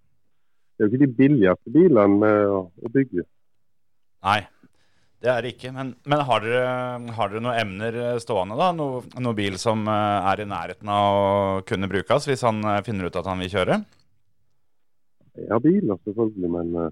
det 0.74 0.82
er 0.82 0.88
jo 0.88 0.90
ikke 0.90 1.06
de 1.06 1.16
billigste 1.16 1.70
bilene 1.70 2.30
å 2.50 2.90
bygge. 2.90 3.22
Nei, 4.26 4.40
det 5.24 5.32
er 5.32 5.40
det 5.40 5.54
ikke. 5.54 5.72
Men, 5.72 5.94
men 6.04 6.22
har, 6.28 6.44
dere, 6.44 7.12
har 7.16 7.32
dere 7.32 7.40
noen 7.44 7.60
emner 7.62 7.96
eh, 8.02 8.20
stående, 8.20 8.58
da? 8.60 8.70
Noe, 8.76 9.02
noen 9.16 9.38
bil 9.38 9.56
som 9.60 9.86
eh, 9.88 10.28
er 10.30 10.44
i 10.44 10.48
nærheten 10.50 10.90
av 10.92 11.16
å 11.16 11.62
kunne 11.68 11.88
brukes 11.90 12.28
hvis 12.28 12.44
han 12.44 12.60
eh, 12.68 12.82
finner 12.84 13.08
ut 13.08 13.18
at 13.20 13.28
han 13.30 13.40
vil 13.40 13.52
kjøre? 13.54 13.80
Jeg 15.40 15.50
har 15.50 15.62
biler, 15.64 15.98
selvfølgelig, 16.06 16.50
men 16.52 16.66
uh, 16.84 16.90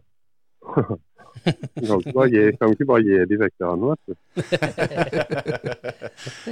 kan 1.45 1.99
ikke 2.01 2.15
bare 2.17 2.31
gi, 2.33 2.45
kan 2.59 2.73
ikke 2.75 2.87
bare 2.89 3.05
gi 3.07 3.19
de 3.31 3.39
vekk 3.43 3.55
til 3.55 3.69
han, 3.69 3.85
vet 3.93 4.03
du. 4.09 4.15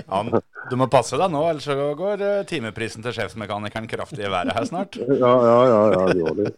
ja, 0.04 0.42
du 0.70 0.76
må 0.78 0.86
passe 0.92 1.18
deg 1.18 1.32
nå, 1.32 1.40
ellers 1.48 1.66
så 1.66 1.90
går 1.98 2.26
timeprisen 2.50 3.02
til 3.06 3.16
sjefsmekanikeren 3.16 3.88
kraftig 3.90 4.28
i 4.28 4.30
været 4.30 4.52
her 4.54 4.68
snart. 4.68 5.00
Ja, 5.24 5.32
ja, 5.48 5.58
ja, 5.72 5.80
ja 5.96 6.04
det 6.12 6.20
gjør 6.20 6.38
det. 6.44 6.52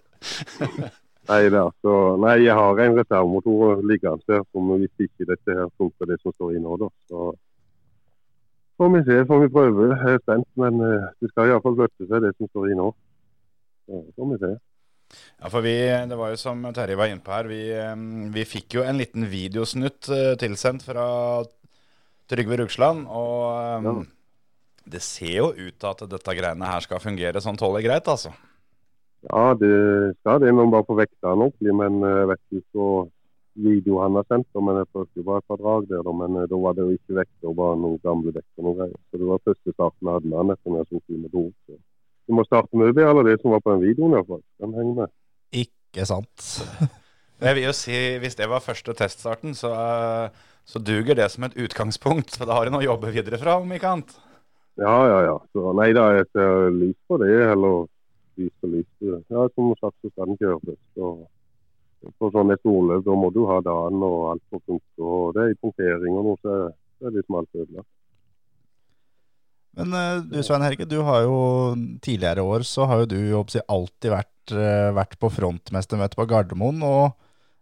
Nei, 1.29 1.39
det 1.47 1.55
er 1.55 1.69
altså, 1.69 1.93
nei, 2.19 2.33
jeg 2.43 2.55
har 2.59 2.81
en 2.83 2.97
reservemotor 2.99 3.83
liggende 3.87 4.27
der 4.27 4.43
som 4.51 4.73
hvis 4.75 5.05
ikke 5.07 5.29
dette 5.29 5.55
her 5.55 5.69
funker 5.79 6.09
det 6.11 6.19
som 6.23 6.35
står 6.35 6.57
i 6.57 6.63
nå, 6.65 6.75
da. 6.81 6.89
Så 7.07 7.29
får 8.81 8.91
vi 8.97 9.03
se, 9.07 9.19
får 9.31 9.41
vi 9.45 9.53
prøve. 9.55 9.87
Jeg 9.93 10.17
er 10.19 10.23
spent, 10.25 10.49
men 10.59 10.81
eh, 10.83 11.07
det 11.23 11.31
skal 11.31 11.53
iallfall 11.53 11.79
bløtte 11.79 12.09
seg 12.11 12.25
det 12.27 12.33
som 12.35 12.51
står 12.51 12.73
i 12.73 12.79
nå. 12.81 12.89
Så 13.87 14.03
får 14.19 14.31
vi 14.33 14.41
se. 14.43 14.53
Ja, 15.13 15.49
for 15.53 15.61
vi, 15.63 15.77
det 16.11 16.17
var 16.19 16.33
jo 16.33 16.41
som 16.41 16.63
Terje 16.75 16.97
var 16.99 17.11
inne 17.13 17.23
på 17.23 17.35
her, 17.37 17.47
vi, 17.51 17.63
eh, 17.77 17.97
vi 18.35 18.47
fikk 18.49 18.79
jo 18.81 18.87
en 18.89 18.99
liten 18.99 19.27
videosnutt 19.31 20.09
eh, 20.11 20.33
tilsendt 20.41 20.87
fra 20.89 21.07
Trygve 22.33 22.59
Rugsland, 22.65 23.07
og 23.13 23.85
Ja. 23.87 23.95
det 24.97 25.03
ser 25.05 25.37
jo 25.37 25.51
ut 25.53 25.77
til 25.79 25.91
at 25.91 26.03
dette 26.11 26.35
greiene 26.39 26.67
her 26.67 26.81
skal 26.83 26.99
fungere 27.03 27.43
sånn 27.45 27.59
tålelig 27.61 27.85
greit, 27.87 28.09
altså. 28.09 28.33
Ja, 29.31 29.55
det 29.55 30.17
skal 30.21 30.41
det. 30.43 30.55
Man 30.55 30.73
bare 30.73 30.87
får 30.89 30.99
vekta 31.05 31.33
han 31.33 31.45
ordentlig, 31.47 31.75
men 31.79 32.01
eh, 32.03 32.19
jeg 32.23 32.31
vet 32.33 32.43
ikke 32.43 32.65
så 32.75 32.87
video 33.63 34.01
han 34.01 34.17
har 34.17 34.27
sendt, 34.33 34.49
men 34.57 34.81
jeg 34.81 34.89
prøvde 34.93 35.21
jo 35.21 35.27
bare 35.27 35.43
et 35.43 35.49
par 35.51 35.61
drag 35.61 35.89
der, 35.91 36.09
men 36.19 36.39
eh, 36.41 36.49
da 36.51 36.61
var 36.65 36.77
det 36.77 36.87
jo 36.87 36.97
ikke 36.97 37.19
vekter, 37.21 37.55
bare 37.59 37.79
noen 37.79 38.01
gamle 38.07 38.33
dekk 38.35 38.49
og 38.59 38.67
noe 38.67 38.79
greier. 38.81 38.99
Så 39.11 39.21
det 39.21 39.29
var 39.29 39.45
første 39.49 39.75
starten 39.77 40.09
jeg 40.09 40.17
hadde 40.17 40.33
med 40.33 40.41
han 40.41 40.55
etter 40.55 40.79
jeg 40.79 40.89
tok 40.91 41.05
i 41.15 41.21
med 41.21 41.37
do. 41.37 41.45
Så. 41.67 41.79
Du 42.27 42.37
må 42.39 42.47
starte 42.49 42.81
med 42.81 42.97
det, 42.97 43.07
eller 43.07 43.29
det 43.29 43.39
som 43.43 43.55
var 43.55 43.63
på 43.63 43.75
den 43.75 43.85
videoen 43.85 44.17
iallfall. 44.17 44.43
Den 44.63 44.75
henger 44.79 44.99
med. 45.03 45.15
Ikke 45.63 46.09
sant? 46.09 46.51
Jeg 47.43 47.57
vil 47.59 47.65
jo 47.65 47.73
si, 47.75 47.95
hvis 48.23 48.37
det 48.39 48.47
var 48.47 48.63
første 48.63 48.93
teststarten, 48.95 49.57
så, 49.59 49.73
eh, 49.75 50.53
så 50.63 50.79
duger 50.79 51.17
det 51.19 51.27
som 51.33 51.43
et 51.43 51.57
utgangspunkt, 51.59 52.37
for 52.39 52.47
da 52.47 52.55
har 52.55 52.69
du 52.69 52.71
noe 52.71 52.85
å 52.85 52.93
jobbe 52.93 53.11
videre 53.11 53.41
fra, 53.41 53.57
om 53.59 53.73
ikke 53.75 53.89
annet. 53.97 54.13
Ja, 54.79 54.95
ja, 55.11 55.17
ja. 55.27 55.33
Så, 55.51 55.73
nei 55.75 55.89
da, 55.97 56.05
jeg 56.15 56.29
ser 56.31 56.71
lyst 56.77 57.01
på 57.11 57.19
det, 57.19 57.33
eller 57.51 57.89
lys 58.41 58.53
på 58.61 58.71
lys. 58.73 58.91
Ja, 59.03 59.47
som 59.55 59.73
sagt 59.81 59.97
så 60.01 60.11
skal 60.13 60.31
den 60.33 60.41
kjøres. 60.41 60.79
Og 60.97 61.27
på 62.19 62.31
et 62.31 62.63
storløp, 62.63 63.05
da 63.07 63.17
må 63.17 63.31
du 63.31 63.45
ha 63.47 63.61
dagen 63.63 64.03
og 64.03 64.31
alt 64.33 64.45
på 64.51 64.61
punkt. 64.67 64.87
Og 64.99 65.35
det 65.37 65.43
er 65.43 65.53
i 65.53 65.59
punktering 65.61 66.17
og 66.19 66.31
noe, 66.31 66.41
så 66.43 66.57
det 67.01 67.11
er 67.11 67.19
liksom 67.19 67.39
alt 67.41 67.61
ødelagt. 67.63 67.91
Men 69.79 69.95
eh, 69.97 70.19
du 70.29 70.43
Svein 70.45 70.65
Herke, 70.65 70.85
du 70.89 70.99
har 71.07 71.23
jo 71.25 71.37
tidligere 72.05 72.45
år 72.45 72.67
så 72.69 72.85
har 72.91 73.03
jo 73.03 73.13
du 73.15 73.21
håper 73.33 73.65
alltid 73.73 74.13
vært, 74.13 74.53
eh, 74.53 74.91
vært 74.93 75.17
på 75.21 75.31
frontmestermøte 75.33 76.19
på 76.19 76.27
Gardermoen. 76.29 76.83
og 76.85 77.15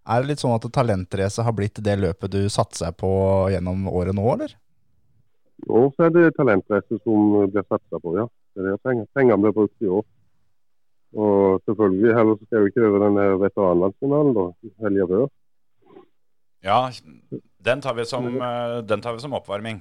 Er 0.08 0.22
det 0.22 0.32
litt 0.32 0.42
sånn 0.42 0.56
at 0.56 0.66
talentrace 0.74 1.44
har 1.46 1.54
blitt 1.54 1.78
det 1.84 1.98
løpet 2.00 2.32
du 2.34 2.42
satser 2.50 2.90
på 2.98 3.12
gjennom 3.52 3.86
året 3.92 4.16
nå, 4.16 4.26
eller? 4.34 4.56
Nå 5.68 5.90
så 5.94 6.08
er 6.08 6.14
det 6.16 6.32
talentrace 6.34 6.98
som 7.04 7.46
blir 7.52 7.66
satsa 7.68 8.00
på, 8.00 8.16
ja. 8.18 8.26
Det 8.56 8.64
er 8.64 8.74
det 8.74 9.06
pengene 9.14 9.38
blir 9.38 9.54
brukt 9.54 9.84
i 9.84 9.92
år. 10.00 10.02
Og 11.14 11.60
selvfølgelig, 11.66 12.14
heller 12.14 12.36
så 12.38 12.46
skal 12.46 12.62
vi 12.62 12.70
ikke 12.70 12.86
over 12.86 13.02
den 13.06 13.16
veteranlandsfinalen 13.42 14.34
da, 14.36 14.44
helga 14.84 15.06
før. 15.10 15.24
Ja, 16.62 16.76
den 17.64 17.80
tar 17.82 17.94
vi 17.96 18.04
som, 18.06 18.26
eh, 18.36 18.76
den 18.86 19.00
tar 19.02 19.16
vi 19.16 19.20
som 19.24 19.32
oppvarming. 19.34 19.80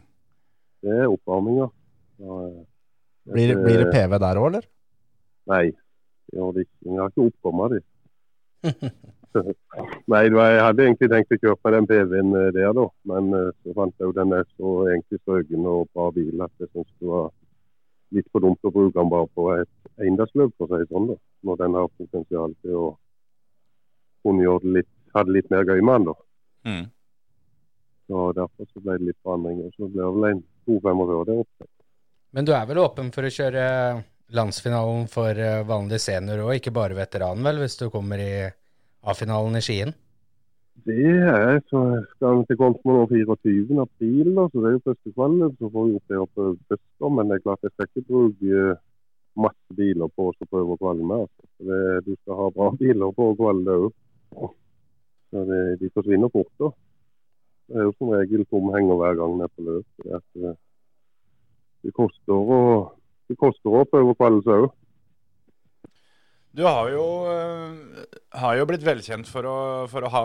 Det 0.82 0.90
er 1.04 1.08
oppvarming, 1.12 1.60
Ja, 1.60 1.68
eh, 2.48 2.66
Blir, 3.30 3.48
det- 3.48 3.64
blir 3.64 3.78
det 3.84 3.92
PV 3.94 4.18
der 4.20 4.36
òg, 4.40 4.48
eller? 4.48 4.66
Nei, 5.48 5.66
det 5.72 6.34
gjør 6.40 6.58
ikke. 6.58 6.78
Jeg 6.86 7.00
har 7.00 7.10
ikke 7.10 7.28
oppkommet 7.30 7.72
de. 7.72 7.82
Nei, 10.10 10.24
jeg 10.26 10.62
hadde 10.66 10.84
egentlig 10.84 11.10
tenkt 11.12 11.32
å 11.36 11.38
kjøpe 11.44 11.72
den 11.76 11.86
PV-en 11.88 12.34
eh, 12.36 12.52
der, 12.56 12.74
da. 12.74 12.88
Men 13.06 13.30
så 13.62 13.74
fant 13.78 13.94
jeg 14.00 14.08
jo 14.08 14.12
den 14.18 14.34
er 14.34 14.44
så 14.58 14.74
egentlig 14.90 15.20
strøken 15.22 15.66
og 15.70 15.88
bra 15.94 16.10
bil 16.12 16.42
at 16.42 16.52
jeg 16.60 16.70
syns 16.74 16.90
det 17.00 17.08
var 17.08 17.30
litt 18.16 18.30
for 18.34 18.44
dumt 18.44 18.66
å 18.66 18.72
bruke 18.74 18.96
den 18.98 19.12
bare 19.12 19.30
på 19.38 19.48
et 19.56 20.02
eiendomsløp, 20.02 20.54
for 20.58 20.68
å 20.68 20.78
si 20.78 20.84
det 20.84 20.92
sånn. 20.94 21.10
da. 21.12 21.18
Når 21.48 21.60
den 21.64 21.78
har 21.78 21.92
potensial 21.98 22.56
til 22.64 22.78
å 22.80 22.88
kunne 24.26 24.46
gjøre 24.46 24.66
det 24.66 24.76
litt, 24.80 24.92
hadde 25.16 25.36
litt 25.36 25.52
mer 25.54 25.68
gøy 25.68 25.82
med 25.82 25.96
han 25.96 26.08
da. 26.10 26.16
Mm. 26.70 26.86
Så 28.10 28.30
derfor 28.38 28.70
så 28.70 28.84
ble 28.84 28.98
det 28.98 29.10
litt 29.12 29.20
forandringer. 29.26 29.74
Så 29.78 29.90
ble 29.90 30.02
det 30.02 30.14
vel 30.16 30.30
en 30.32 30.46
2-45 30.70 31.28
der 31.30 31.44
oppe. 31.44 31.70
Men 32.38 32.46
du 32.46 32.54
er 32.54 32.66
vel 32.70 32.82
åpen 32.82 33.12
for 33.14 33.26
å 33.26 33.34
kjøre 33.34 33.66
landsfinalen 34.38 35.08
for 35.10 35.34
vanlig 35.34 35.70
vanlige 35.70 36.04
senior 36.04 36.44
òg, 36.46 36.60
ikke 36.60 36.74
bare 36.74 36.98
veteran, 36.98 37.42
vel, 37.46 37.62
hvis 37.64 37.80
du 37.80 37.88
kommer 37.94 38.22
i 38.22 38.34
A-finalen 39.10 39.58
i 39.58 39.64
Skien? 39.66 39.94
Det 40.86 41.06
er 41.30 41.60
så 41.70 41.80
skal 42.16 42.44
til 42.48 42.58
Konsmo 42.58 43.06
24. 43.08 43.82
april, 43.82 44.28
da, 44.36 44.46
så 44.52 44.62
det 44.62 44.68
er 44.70 44.76
jo 44.76 44.86
første 44.86 45.14
kvelden. 45.16 45.56
Så 45.58 45.70
får 45.74 45.88
vi 45.88 45.96
oppleve 46.00 46.28
på 46.36 46.46
Bøster, 46.70 47.10
men 47.16 47.30
det 47.30 47.36
er 47.36 47.46
klart 47.46 47.66
jeg 47.66 47.74
skal 47.74 47.90
ikke 47.90 48.08
bruke 48.08 48.60
eh, 48.60 48.82
masse 49.46 49.76
biler 49.80 50.12
på 50.16 50.30
å 50.30 50.50
prøve 50.52 50.78
kvalme 50.82 51.08
med. 51.10 51.26
Altså. 51.26 51.50
Det, 51.70 51.82
du 52.06 52.14
skal 52.22 52.40
ha 52.42 52.50
bra 52.56 52.70
biler 52.84 53.18
på 53.18 53.28
å 53.32 53.36
kvalme 53.40 53.80
òg. 53.88 54.54
Det, 55.32 55.60
de 55.82 55.92
forsvinner 55.94 56.32
fort. 56.34 56.54
da. 56.62 56.72
Det 57.70 57.78
er 57.78 57.90
jo 57.90 57.96
som 57.98 58.14
regel 58.16 58.46
tom 58.50 58.72
henger 58.74 59.02
hver 59.02 59.20
gang 59.20 59.36
nede 59.38 59.52
på 59.56 59.68
løp. 59.68 60.08
Det, 60.36 60.56
det 61.86 61.98
koster 61.98 62.56
å 62.58 62.62
det 63.30 63.38
koster 63.38 63.76
å 63.78 63.86
prøve 63.86 64.16
seg 64.18 64.56
òg. 64.56 64.72
Du 66.56 66.64
har 66.66 66.90
jo, 66.92 67.04
eh, 67.30 68.06
har 68.42 68.58
jo 68.58 68.66
blitt 68.70 68.86
velkjent 68.86 69.30
for 69.30 69.46
å, 69.46 69.58
for 69.92 70.06
å 70.08 70.10
ha, 70.14 70.24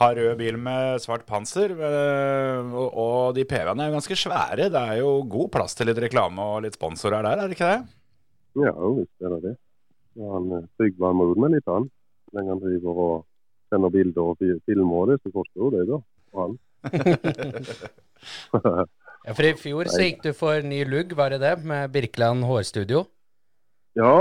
ha 0.00 0.08
rød 0.16 0.38
bil 0.40 0.56
med 0.60 1.02
svart 1.04 1.26
panser. 1.28 1.74
eh, 1.76 2.72
Og, 2.72 2.88
og 2.96 3.34
de 3.36 3.44
PV-ene 3.48 3.84
er 3.84 3.90
jo 3.92 3.98
ganske 3.98 4.18
svære. 4.22 4.70
Det 4.72 4.82
er 4.82 5.02
jo 5.02 5.12
god 5.36 5.52
plass 5.52 5.76
til 5.76 5.90
litt 5.90 6.00
reklame 6.02 6.42
og 6.54 6.64
litt 6.64 6.78
sponsorer 6.78 7.22
der, 7.28 7.42
er 7.44 7.48
det 7.52 7.58
ikke 7.58 7.70
det? 7.74 7.80
Ja, 8.56 8.72
visst 8.96 9.20
er 9.26 9.34
det 9.36 9.40
det. 9.50 9.54
Ja, 10.16 10.32
han 10.32 10.52
eh, 10.56 10.68
Trygve 10.80 11.12
må 11.16 11.30
ut 11.32 11.40
med 11.44 11.56
litt, 11.58 11.68
han. 11.68 11.90
Så 12.26 12.38
lenge 12.38 12.54
han 12.54 12.62
driver 12.64 13.02
og 13.06 13.16
sender 13.72 13.92
bilder 13.92 14.32
og 14.32 14.40
filmer 14.68 15.02
og 15.02 15.10
det, 15.12 15.20
så 15.22 15.32
koster 15.34 15.64
jo 15.66 15.72
det, 15.76 15.84
da. 15.92 16.00
Og 16.36 16.44
han. 16.46 16.58
Ja, 19.26 19.34
for 19.34 19.42
i 19.46 19.52
fjor 19.58 19.88
så 19.90 20.04
gikk 20.06 20.20
du 20.24 20.30
for 20.38 20.62
ny 20.62 20.84
lugg, 20.86 21.12
var 21.18 21.32
det 21.34 21.40
det, 21.42 21.52
med 21.66 21.90
Birkeland 21.94 22.44
hårstudio? 22.46 23.04
Ja, 23.96 24.12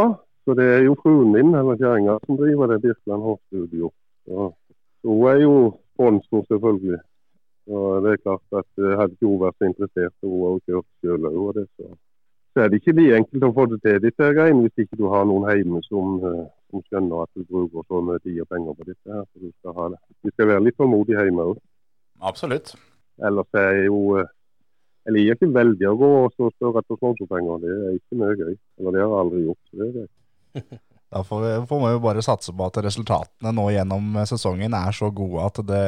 så 0.46 0.54
det 0.54 0.66
er 0.76 0.84
jo 0.86 0.96
fruen 1.02 1.32
min, 1.34 1.56
eller 1.58 1.78
kjerringa, 1.80 2.20
som 2.26 2.38
driver 2.38 2.70
det 2.72 2.82
Birkeland 2.84 3.24
Hårstudio. 3.26 3.92
Så 4.26 4.52
hun 5.06 5.28
er 5.32 5.42
jo 5.42 5.56
sponsor, 5.94 6.46
selvfølgelig. 6.50 7.00
Og 7.68 8.04
det 8.04 8.12
er 8.12 8.24
klart 8.26 8.60
at 8.62 8.84
eh, 8.84 8.98
hadde 9.00 9.16
ikke 9.16 9.30
hun 9.30 9.42
vært 9.42 9.58
så 9.58 9.70
interessert, 9.70 10.14
så 10.20 10.30
hun 10.30 10.44
har 10.44 10.52
jo 10.54 10.66
kjørt 10.68 10.90
sjøl 11.02 11.30
òg. 11.32 11.48
det, 11.58 11.66
Så, 11.78 11.96
så 12.54 12.62
er 12.62 12.70
det 12.70 12.82
ikke 12.82 12.98
like 13.00 13.20
enkelt 13.22 13.48
å 13.48 13.54
få 13.58 13.66
det 13.72 13.80
til 13.86 14.02
disse 14.04 14.30
greiene, 14.38 14.68
hvis 14.68 14.86
ikke 14.86 15.00
du 15.02 15.08
har 15.10 15.26
noen 15.26 15.50
hjemme 15.50 15.82
som, 15.90 16.20
eh, 16.30 16.46
som 16.70 16.86
skjønner 16.86 17.26
at 17.26 17.32
du 17.34 17.46
bruker 17.50 17.88
så 17.90 18.02
mye 18.06 18.22
tid 18.22 18.42
og 18.44 18.50
penger 18.54 18.78
på 18.78 18.90
dette. 18.92 19.06
her. 19.10 19.26
Så 19.26 19.42
du 19.42 19.52
skal 19.60 19.78
ha 19.80 19.88
det. 19.96 20.02
Vi 20.22 20.36
skal 20.36 20.52
være 20.54 20.66
litt 20.68 20.78
tålmodig 20.78 21.18
hjemme 21.18 21.50
òg. 21.54 21.62
Absolutt. 22.22 22.76
Ellers 23.26 23.58
er 23.58 23.72
jeg 23.80 23.86
jo 23.90 24.02
eller 25.06 25.20
Jeg 25.22 25.28
liker 25.30 25.36
ikke 25.38 25.54
veldig 25.54 25.86
å 25.86 25.98
gå 26.02 26.08
og 26.18 26.32
spørre 26.34 26.82
etter 26.82 26.98
sponsorpenger. 26.98 27.60
Det 27.62 27.74
er 27.74 27.92
ikke 27.94 28.18
mye 28.18 28.38
gøy. 28.40 28.56
Eller 28.80 28.96
det 28.96 29.02
har 29.04 29.12
jeg 29.12 29.20
aldri 29.22 29.42
gjort. 29.44 29.60
så 29.70 29.78
det 29.78 29.86
er 29.86 29.92
det. 30.00 30.06
Da 31.16 31.22
får, 31.24 31.42
vi, 31.42 31.52
får 31.70 31.80
man 31.80 31.94
jo 31.94 32.00
bare 32.04 32.24
satse 32.26 32.52
på 32.52 32.66
at 32.66 32.80
resultatene 32.84 33.52
nå 33.56 33.70
gjennom 33.72 34.18
sesongen 34.28 34.74
er 34.76 34.96
så 34.96 35.08
gode 35.16 35.46
at 35.48 35.62
det, 35.64 35.84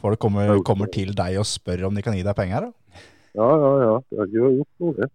folk 0.00 0.18
kommer, 0.18 0.56
kommer 0.66 0.90
til 0.90 1.12
deg 1.14 1.36
og 1.38 1.46
spør 1.46 1.84
om 1.90 1.94
de 1.94 2.02
kan 2.02 2.16
gi 2.16 2.24
deg 2.26 2.34
penger. 2.34 2.66
Da. 2.66 3.04
Ja, 3.38 3.50
ja, 3.52 3.70
ja. 3.84 3.92
Det 4.08 4.18
har 4.18 4.32
ikke 4.32 4.50
gjort 4.56 4.82
noe, 4.82 4.96
det. 4.96 5.08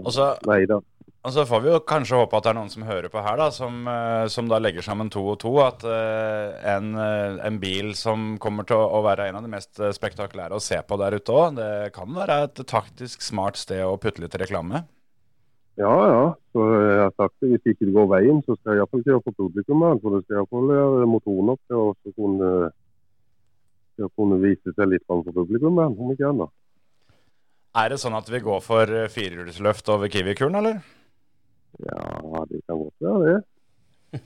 Og 0.00 0.12
så, 0.14 0.30
Nei 0.46 0.62
da. 0.70 0.78
og 1.26 1.32
så 1.34 1.44
får 1.50 1.62
vi 1.64 1.72
jo 1.72 1.80
kanskje 1.82 2.20
håpe 2.20 2.38
at 2.38 2.46
det 2.46 2.52
er 2.52 2.58
noen 2.60 2.70
som 2.72 2.86
hører 2.86 3.10
på 3.12 3.24
her, 3.26 3.40
da, 3.40 3.48
som, 3.52 3.82
eh, 3.90 4.26
som 4.30 4.48
da 4.48 4.60
legger 4.62 4.86
sammen 4.86 5.10
to 5.12 5.24
og 5.32 5.40
to. 5.42 5.52
At 5.64 5.84
eh, 5.84 6.54
en, 6.76 6.94
eh, 6.94 7.40
en 7.48 7.58
bil 7.60 7.90
som 7.98 8.36
kommer 8.40 8.68
til 8.68 8.78
å, 8.78 9.02
være 9.04 9.28
en 9.28 9.40
av 9.40 9.44
de 9.44 9.52
mest 9.52 9.82
spektakulære 9.98 10.56
å 10.56 10.62
se 10.62 10.78
på 10.86 11.00
der 11.02 11.18
ute 11.18 11.34
òg, 11.34 11.58
det 11.58 11.90
kan 11.96 12.14
være 12.16 12.44
et 12.46 12.64
taktisk 12.70 13.26
smart 13.26 13.60
sted 13.60 13.82
å 13.84 13.98
putte 14.00 14.22
litt 14.22 14.38
reklame. 14.40 14.86
Ja, 15.80 15.96
ja. 16.10 16.24
Så 16.52 16.66
jeg 16.76 17.00
har 17.00 17.12
sagt 17.16 17.36
at 17.40 17.48
Hvis 17.48 17.72
ikke 17.72 17.86
det 17.88 17.94
går 17.96 18.08
veien, 18.10 18.40
så 18.44 18.56
skal 18.58 18.74
jeg 18.74 18.82
iallfall 18.82 19.04
kjøre 19.06 19.22
for 19.24 19.36
publikum. 19.38 19.84
her, 19.86 19.98
For 20.02 20.16
det 20.16 20.24
skal 20.26 20.40
iallfall 20.40 20.70
være 20.70 21.08
motor 21.08 21.42
nok 21.50 21.60
til 21.70 21.80
å 21.80 22.14
kunne, 22.18 22.50
til 23.96 24.08
å 24.08 24.12
kunne 24.18 24.40
vise 24.42 24.74
seg 24.76 24.90
litt 24.92 25.06
framfor 25.08 25.36
publikum. 25.40 25.78
her, 25.80 25.94
Om 25.94 26.12
ikke 26.14 26.32
annet. 26.32 26.52
Er 27.80 27.92
det 27.92 28.00
sånn 28.02 28.18
at 28.18 28.26
vi 28.28 28.40
går 28.42 28.60
for 28.66 28.90
eh, 28.90 29.08
firehjulsløft 29.08 29.88
over 29.94 30.10
Kiwi-kuren, 30.10 30.58
eller? 30.58 30.80
Ja, 31.86 32.42
det 32.50 32.64
kan 32.66 32.80
godt 32.82 33.04
være 33.06 33.20
det. 33.28 33.36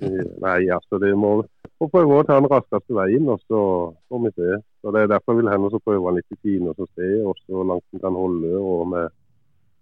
Eh, 0.01 0.31
Nei, 0.41 0.61
altså 0.73 0.97
det 0.99 1.11
må 1.13 1.43
få 1.77 1.91
prøve 1.93 2.23
å 2.23 2.25
ta 2.25 2.39
den 2.41 2.49
raskeste 2.49 2.97
veien, 2.97 3.29
og 3.29 3.43
så 3.45 3.61
får 4.09 4.23
vi 4.25 4.31
se. 4.39 4.63
Så 4.81 4.95
Det 4.97 5.03
er 5.03 5.13
derfor 5.13 5.35
jeg 5.37 5.43
vil 5.43 5.53
hen 5.53 5.67
og 5.69 5.75
så 5.75 5.83
prøve 5.85 6.09
den 6.09 6.23
litt 6.23 6.33
i 6.33 6.41
Kina 6.41 6.73
og 6.73 6.81
så 6.81 6.87
se 6.97 7.11
også 7.21 7.53
hvor 7.53 7.69
langt 7.69 7.85
den 7.93 8.01
kan 8.01 8.17
holde. 8.17 8.55
og 8.57 8.89
med, 8.89 9.13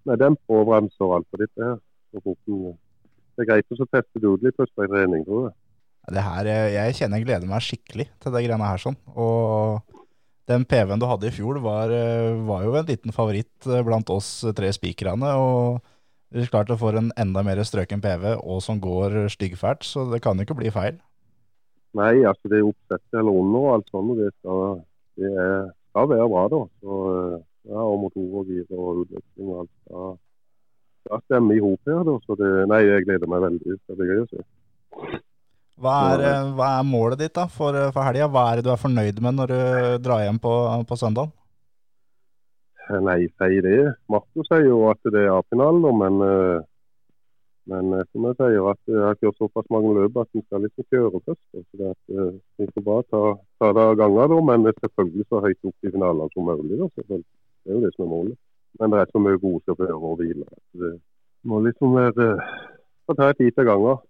med 0.09 0.19
demper 0.19 0.61
og 0.61 0.69
bremser 0.71 1.07
og 1.07 1.17
alt 1.19 1.29
på 1.31 1.41
dette 1.43 1.69
her. 1.69 1.79
Den- 2.13 2.79
det 3.37 3.45
er 3.45 3.49
greit 3.49 3.73
å 3.73 3.87
teste 3.89 4.21
litt 4.21 4.57
først 4.57 4.75
på 4.77 4.85
en 4.85 4.93
trening, 4.93 5.25
tror 5.25 5.49
jeg. 5.49 5.55
Det 6.11 6.23
her, 6.23 6.47
eh, 6.47 6.73
jeg 6.75 6.95
kjenner 6.99 7.19
jeg 7.19 7.27
gleder 7.27 7.47
meg 7.47 7.63
skikkelig 7.63 8.09
til 8.21 8.33
det 8.33 8.45
greiene 8.45 8.67
her. 8.67 8.79
sånn. 8.79 8.97
Og 9.15 9.83
den 10.49 10.65
PV-en 10.65 10.99
du 10.99 11.07
hadde 11.07 11.29
i 11.29 11.31
fjor 11.31 11.61
var, 11.63 11.91
eh, 11.91 12.35
var 12.43 12.65
jo 12.65 12.75
en 12.75 12.87
liten 12.87 13.13
favoritt 13.15 13.67
eh, 13.67 13.83
blant 13.83 14.11
oss 14.11 14.45
tre 14.55 14.73
spikerne. 14.75 15.31
Og 15.39 15.81
det 16.33 16.43
er 16.43 16.51
klart 16.51 16.67
du 16.67 16.77
får 16.77 16.99
en 16.99 17.13
enda 17.17 17.45
mer 17.45 17.63
strøken 17.63 18.03
PV 18.03 18.37
og 18.43 18.61
som 18.63 18.81
går 18.81 19.29
styggfælt, 19.31 19.87
så 19.87 20.11
det 20.11 20.23
kan 20.23 20.37
jo 20.37 20.45
ikke 20.45 20.59
bli 20.59 20.71
feil. 20.71 20.99
Nei, 21.95 22.25
altså 22.25 22.49
det 22.49 22.59
er 22.59 22.69
oppsettet 22.73 23.21
eller 23.21 23.37
under 23.37 23.59
og 23.61 23.73
alt 23.75 23.91
sånt. 23.93 24.11
og 24.11 24.17
Det 24.17 24.33
skal, 24.41 24.85
det 25.19 25.73
skal 25.93 26.09
være 26.09 26.29
bra, 26.33 26.49
da. 26.49 26.63
Så, 26.81 27.45
ja, 27.69 27.81
og 27.81 27.99
motor 28.07 28.39
og 28.41 28.47
gir 28.51 28.65
og 28.71 29.03
utløsning 29.05 29.51
og 29.51 29.61
alt 29.65 29.75
Ja. 29.93 30.07
skal 31.03 31.21
stemmer 31.27 31.57
i 31.57 31.63
hop 31.63 31.81
her. 31.87 32.03
da. 32.07 32.17
Så 32.27 32.39
det, 32.39 32.51
nei, 32.71 32.81
jeg 32.87 33.05
gleder 33.07 33.27
meg 33.31 33.43
veldig. 33.43 33.79
Det 33.89 33.97
blir 33.99 34.11
gøy 34.13 34.23
å 34.23 34.31
se. 34.31 34.43
Hva 35.83 35.95
er, 36.15 36.21
eh, 36.29 36.51
hva 36.55 36.67
er 36.79 36.85
målet 36.87 37.19
ditt 37.19 37.35
da 37.35 37.47
for, 37.51 37.75
for 37.93 38.03
helga? 38.07 38.29
Hva 38.31 38.53
er 38.53 38.61
det 38.61 38.67
du 38.69 38.71
er 38.71 38.83
fornøyd 38.83 39.23
med 39.25 39.35
når 39.35 39.55
du 39.55 39.63
drar 40.05 40.23
hjem 40.23 40.39
på, 40.39 40.53
på 40.87 40.99
søndag? 41.01 41.33
Nei, 42.91 43.25
sier 43.41 43.63
det. 43.65 43.95
Marco 44.11 44.45
sier 44.45 44.67
jo 44.67 44.85
at 44.91 45.01
det 45.15 45.23
er 45.25 45.33
A-finalen, 45.33 45.87
men, 46.03 46.19
eh, 46.27 46.65
men 47.73 47.93
eh, 47.97 48.05
som 48.13 48.27
jeg 48.29 48.39
sier, 48.41 48.71
at 48.73 48.81
jeg 48.91 49.05
har 49.07 49.21
kjørt 49.23 49.39
såpass 49.41 49.71
mange 49.73 49.95
løp 49.97 50.19
at 50.21 50.29
vi 50.35 50.43
skal 50.45 50.67
liksom 50.67 50.89
kjøre 50.93 51.23
først. 51.23 51.45
Så 51.55 51.81
det 51.81 51.93
at, 51.95 52.03
eh, 52.11 52.33
vi 52.59 52.69
får 52.75 52.85
bare 52.89 53.07
ta, 53.09 53.23
ta 53.63 53.71
det 53.73 53.87
av 53.87 53.97
ganger, 54.03 54.35
da, 54.35 54.41
men 54.51 54.69
selvfølgelig 54.83 55.29
så 55.29 55.41
høyt 55.47 55.71
opp 55.71 55.89
i 55.89 55.95
finalene 55.95 56.29
som 56.35 56.51
mulig. 56.51 56.79
da, 56.83 56.91
selvfølgelig. 56.99 57.31
Det 57.63 57.73
er 57.73 57.79
jo 57.79 57.85
det 57.85 57.93
som 57.97 58.07
er 58.07 58.13
målet. 58.13 58.39
Men 58.81 58.93
det 58.93 59.01
er 59.01 59.13
så 59.13 59.21
mye 59.21 59.41
gode 59.43 59.61
sjåfører 59.67 60.07
og 60.11 60.19
biler. 60.23 60.49
at 60.49 60.81
Det 60.81 60.93
må 61.49 61.61
liksom 61.67 61.95
være 61.99 62.31
å 63.09 63.17
ta 63.19 63.33
tid 63.37 63.53
til 63.53 63.69
ganger. 63.69 64.01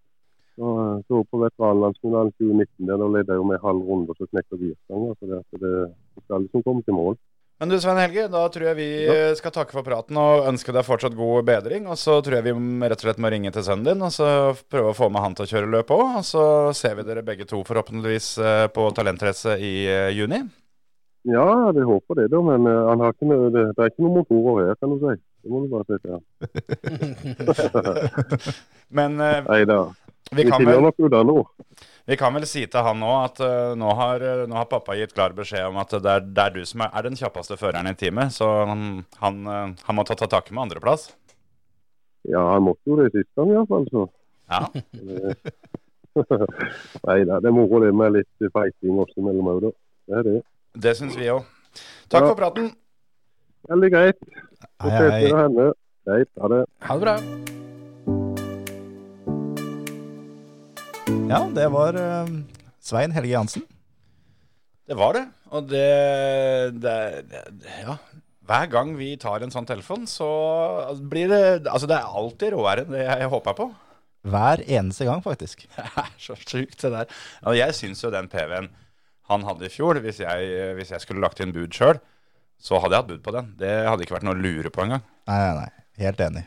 Så, 0.53 0.71
eh, 0.85 0.97
så 1.09 1.25
på 1.31 1.41
veteranlandsfinalen 1.41 2.33
2019 2.37 2.89
der 2.89 3.01
da 3.01 3.09
leder 3.09 3.35
jeg 3.35 3.41
jo 3.41 3.51
med 3.51 3.63
halv 3.65 3.89
runde 3.89 4.13
og 4.13 4.17
så 4.21 4.29
knekker 4.29 4.61
girstanger. 4.61 5.15
Så 5.19 5.31
det, 5.31 5.43
det, 5.61 5.75
det 6.17 6.25
skal 6.27 6.45
liksom 6.45 6.65
komme 6.67 6.85
til 6.87 6.99
mål. 6.99 7.17
Men 7.63 7.71
du 7.71 7.77
Svein 7.79 8.01
Helge, 8.01 8.25
da 8.27 8.41
tror 8.51 8.65
jeg 8.73 8.75
vi 8.75 8.87
ja. 9.07 9.35
skal 9.39 9.53
takke 9.55 9.71
for 9.71 9.87
praten 9.87 10.17
og 10.19 10.49
ønske 10.51 10.73
deg 10.75 10.83
fortsatt 10.83 11.15
god 11.15 11.45
bedring. 11.47 11.85
Og 11.87 11.95
så 12.01 12.17
tror 12.19 12.41
jeg 12.41 12.49
vi 12.49 12.55
rett 12.83 12.99
og 12.99 13.07
slett 13.07 13.21
må 13.23 13.31
ringe 13.31 13.53
til 13.55 13.63
sønnen 13.63 13.87
din 13.87 14.03
og 14.03 14.11
så 14.11 14.27
prøve 14.67 14.91
å 14.91 14.97
få 14.99 15.07
med 15.15 15.23
han 15.23 15.37
til 15.39 15.47
å 15.47 15.53
kjøre 15.53 15.71
løp 15.71 15.93
òg. 15.95 16.19
Og 16.19 16.27
så 16.27 16.45
ser 16.75 16.99
vi 16.99 17.07
dere 17.07 17.23
begge 17.23 17.47
to 17.47 17.63
forhåpentligvis 17.69 18.33
eh, 18.43 18.67
på 18.75 18.89
Talentrace 18.97 19.55
i 19.63 19.73
eh, 19.87 20.11
juni. 20.11 20.43
Ja, 21.29 21.71
jeg 21.71 21.87
håper 21.87 22.19
det, 22.19 22.29
da. 22.33 22.41
Men 22.43 22.67
eh, 22.67 22.85
han 22.89 23.03
har 23.03 23.15
ikke 23.15 23.29
noe, 23.31 23.51
det, 23.55 23.65
det 23.77 23.85
er 23.85 23.93
ikke 23.93 24.03
noen 24.03 24.17
motorer 24.19 24.71
her, 24.71 24.79
kan 24.81 24.91
du 24.91 24.97
si. 24.99 25.15
Det 25.43 25.51
må 25.51 25.61
du 25.63 25.69
bare 25.71 25.87
si 25.87 25.97
til 26.03 26.13
ham. 26.17 26.25
Men 28.99 29.11
eh, 29.23 29.39
Nei 29.47 29.63
da. 29.71 29.79
vi, 30.33 30.43
Vi 30.43 30.49
kan 30.51 30.67
vel, 30.67 30.83
vi 32.11 32.19
kan 32.19 32.35
vel 32.35 32.47
si 32.51 32.65
til 32.67 32.87
han 32.87 32.99
nå 33.03 33.13
at 33.21 33.39
uh, 33.43 33.73
nå, 33.79 33.89
har, 33.99 34.25
nå 34.51 34.59
har 34.59 34.71
pappa 34.71 34.97
gitt 34.99 35.15
klar 35.15 35.35
beskjed 35.37 35.69
om 35.71 35.79
at 35.83 35.95
det 35.95 36.11
er, 36.11 36.27
det 36.27 36.47
er 36.47 36.57
du 36.57 36.63
som 36.67 36.83
er, 36.87 36.91
er 36.91 37.07
den 37.07 37.19
kjappeste 37.19 37.59
føreren 37.61 37.91
i 37.91 37.95
teamet. 37.99 38.35
Så 38.35 38.49
han, 38.67 39.05
han, 39.23 39.43
han 39.79 39.99
må 39.99 40.07
ta, 40.09 40.19
ta 40.19 40.27
tak 40.31 40.51
med 40.51 40.67
andreplass. 40.67 41.13
Ja, 42.27 42.43
han 42.55 42.67
måtte 42.67 42.91
jo 42.91 42.99
det 42.99 43.11
sist 43.15 43.31
gang 43.39 43.51
iallfall, 43.55 43.87
så. 43.91 44.09
Ja. 44.51 44.67
Nei 47.07 47.23
da, 47.25 47.39
det 47.41 47.49
er 47.49 47.55
moro 47.57 47.81
det 47.83 47.95
med 47.97 48.19
litt 48.19 48.51
fighting 48.53 48.99
også 49.01 49.23
mellom 49.25 49.55
òg, 49.55 49.63
da. 49.69 49.71
Det 50.11 50.19
er 50.19 50.27
det. 50.29 50.41
Det 50.75 50.95
syns 50.97 51.17
vi 51.19 51.29
òg. 51.29 51.45
Takk 52.09 52.23
Ja. 52.23 52.29
for 52.29 52.37
praten. 52.37 52.73
Veldig 53.69 53.91
greit. 53.93 54.19
Hei, 54.83 54.91
hei. 54.91 55.29
Greit, 56.05 56.29
ha 56.41 56.49
det. 56.49 56.65
Ha 56.83 56.95
det 56.99 57.03
bra. 57.05 57.17
Ja, 61.29 61.41
det 61.55 61.69
var 61.73 61.97
uh, 61.97 62.29
Svein 62.81 63.13
Helge 63.13 63.33
Jansen. 63.33 63.63
Det 64.89 64.97
var 64.99 65.13
det. 65.17 65.27
Og 65.53 65.69
det, 65.69 66.81
det, 66.83 66.97
det 67.31 67.45
Ja. 67.85 67.97
Hver 68.43 68.67
gang 68.67 68.97
vi 68.99 69.15
tar 69.17 69.41
en 69.45 69.53
sånn 69.55 69.65
telefon, 69.69 70.03
så 70.11 70.27
blir 70.99 71.29
det 71.31 71.69
Altså, 71.71 71.87
det 71.87 71.95
er 71.97 72.11
alltid 72.19 72.53
råere 72.57 72.83
enn 72.83 72.91
det 72.97 73.05
jeg 73.07 73.29
håpa 73.31 73.55
på. 73.55 73.69
Hver 74.27 74.63
eneste 74.67 75.05
gang, 75.07 75.23
faktisk. 75.23 75.65
Det 75.77 75.85
er 75.97 76.11
så 76.19 76.35
sjukt, 76.39 76.81
det 76.83 76.91
der. 76.93 77.07
Og 77.47 77.57
jeg 77.57 77.75
syns 77.75 78.03
jo 78.03 78.11
den 78.11 78.29
PV-en 78.31 78.69
han 79.31 79.45
hadde 79.47 79.69
i 79.69 79.73
fjor, 79.73 80.01
hvis 80.03 80.23
jeg, 80.25 80.73
hvis 80.79 80.95
jeg 80.95 81.05
skulle 81.05 81.23
lagt 81.23 81.43
inn 81.43 81.55
bud 81.55 81.75
sjøl, 81.75 82.01
så 82.63 82.79
hadde 82.83 82.95
jeg 82.95 83.05
hatt 83.05 83.13
bud 83.13 83.23
på 83.25 83.35
den. 83.35 83.53
Det 83.59 83.71
hadde 83.89 84.07
ikke 84.07 84.17
vært 84.19 84.27
noe 84.29 84.37
å 84.37 84.43
lure 84.43 84.71
på 84.75 84.85
engang. 84.85 85.05
Nei, 85.31 85.39
nei, 85.39 85.55
nei. 85.63 85.87
Helt 86.03 86.23
enig. 86.25 86.45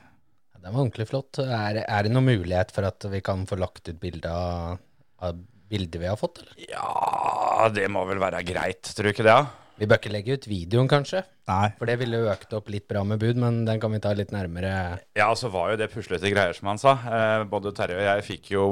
Den 0.66 0.74
var 0.74 0.82
ordentlig 0.82 1.06
flott. 1.10 1.38
Er, 1.44 1.84
er 1.84 2.08
det 2.08 2.14
noen 2.14 2.26
mulighet 2.26 2.72
for 2.74 2.88
at 2.88 3.06
vi 3.12 3.20
kan 3.26 3.44
få 3.46 3.60
lagt 3.62 3.86
ut 3.92 4.00
bilde 4.02 4.32
av, 4.32 4.80
av 5.22 5.44
bildet 5.70 6.02
vi 6.02 6.10
har 6.10 6.18
fått, 6.18 6.42
eller? 6.42 6.56
Ja, 6.72 7.68
det 7.74 7.86
må 7.94 8.02
vel 8.10 8.22
være 8.22 8.42
greit, 8.48 8.90
tror 8.96 9.10
du 9.10 9.14
ikke 9.14 9.28
det? 9.28 9.36
Ja? 9.36 9.46
Vi 9.76 9.88
bør 9.92 10.00
ikke 10.00 10.12
legge 10.14 10.38
ut 10.38 10.46
videoen, 10.48 10.88
kanskje? 10.88 11.22
Nei. 11.52 11.68
For 11.76 11.90
det 11.90 11.98
ville 12.00 12.22
økt 12.32 12.54
opp 12.56 12.70
litt 12.72 12.88
bra 12.88 13.02
med 13.06 13.20
bud, 13.20 13.38
men 13.44 13.64
den 13.68 13.82
kan 13.84 13.92
vi 13.92 14.00
ta 14.02 14.14
litt 14.16 14.32
nærmere. 14.32 14.72
Ja, 15.20 15.28
så 15.36 15.52
var 15.54 15.74
jo 15.74 15.80
det 15.82 15.90
puslete 15.92 16.32
greier, 16.32 16.56
som 16.56 16.72
han 16.72 16.80
sa. 16.80 16.96
Eh, 17.04 17.44
både 17.52 17.74
Terje 17.76 18.00
og 18.00 18.08
jeg 18.08 18.26
fikk 18.30 18.54
jo 18.56 18.68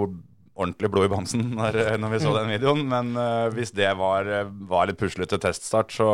ordentlig 0.54 0.90
blod 0.94 1.08
i 1.08 1.12
bamsen 1.12 1.46
når, 1.58 1.78
når 2.02 2.12
vi 2.14 2.20
så 2.22 2.34
den 2.36 2.52
videoen. 2.54 2.84
Men 2.90 3.14
uh, 3.18 3.50
hvis 3.56 3.74
det 3.76 3.90
var, 4.00 4.30
var 4.70 4.90
litt 4.90 5.00
puslete 5.00 5.40
teststart, 5.42 5.94
så, 5.96 6.10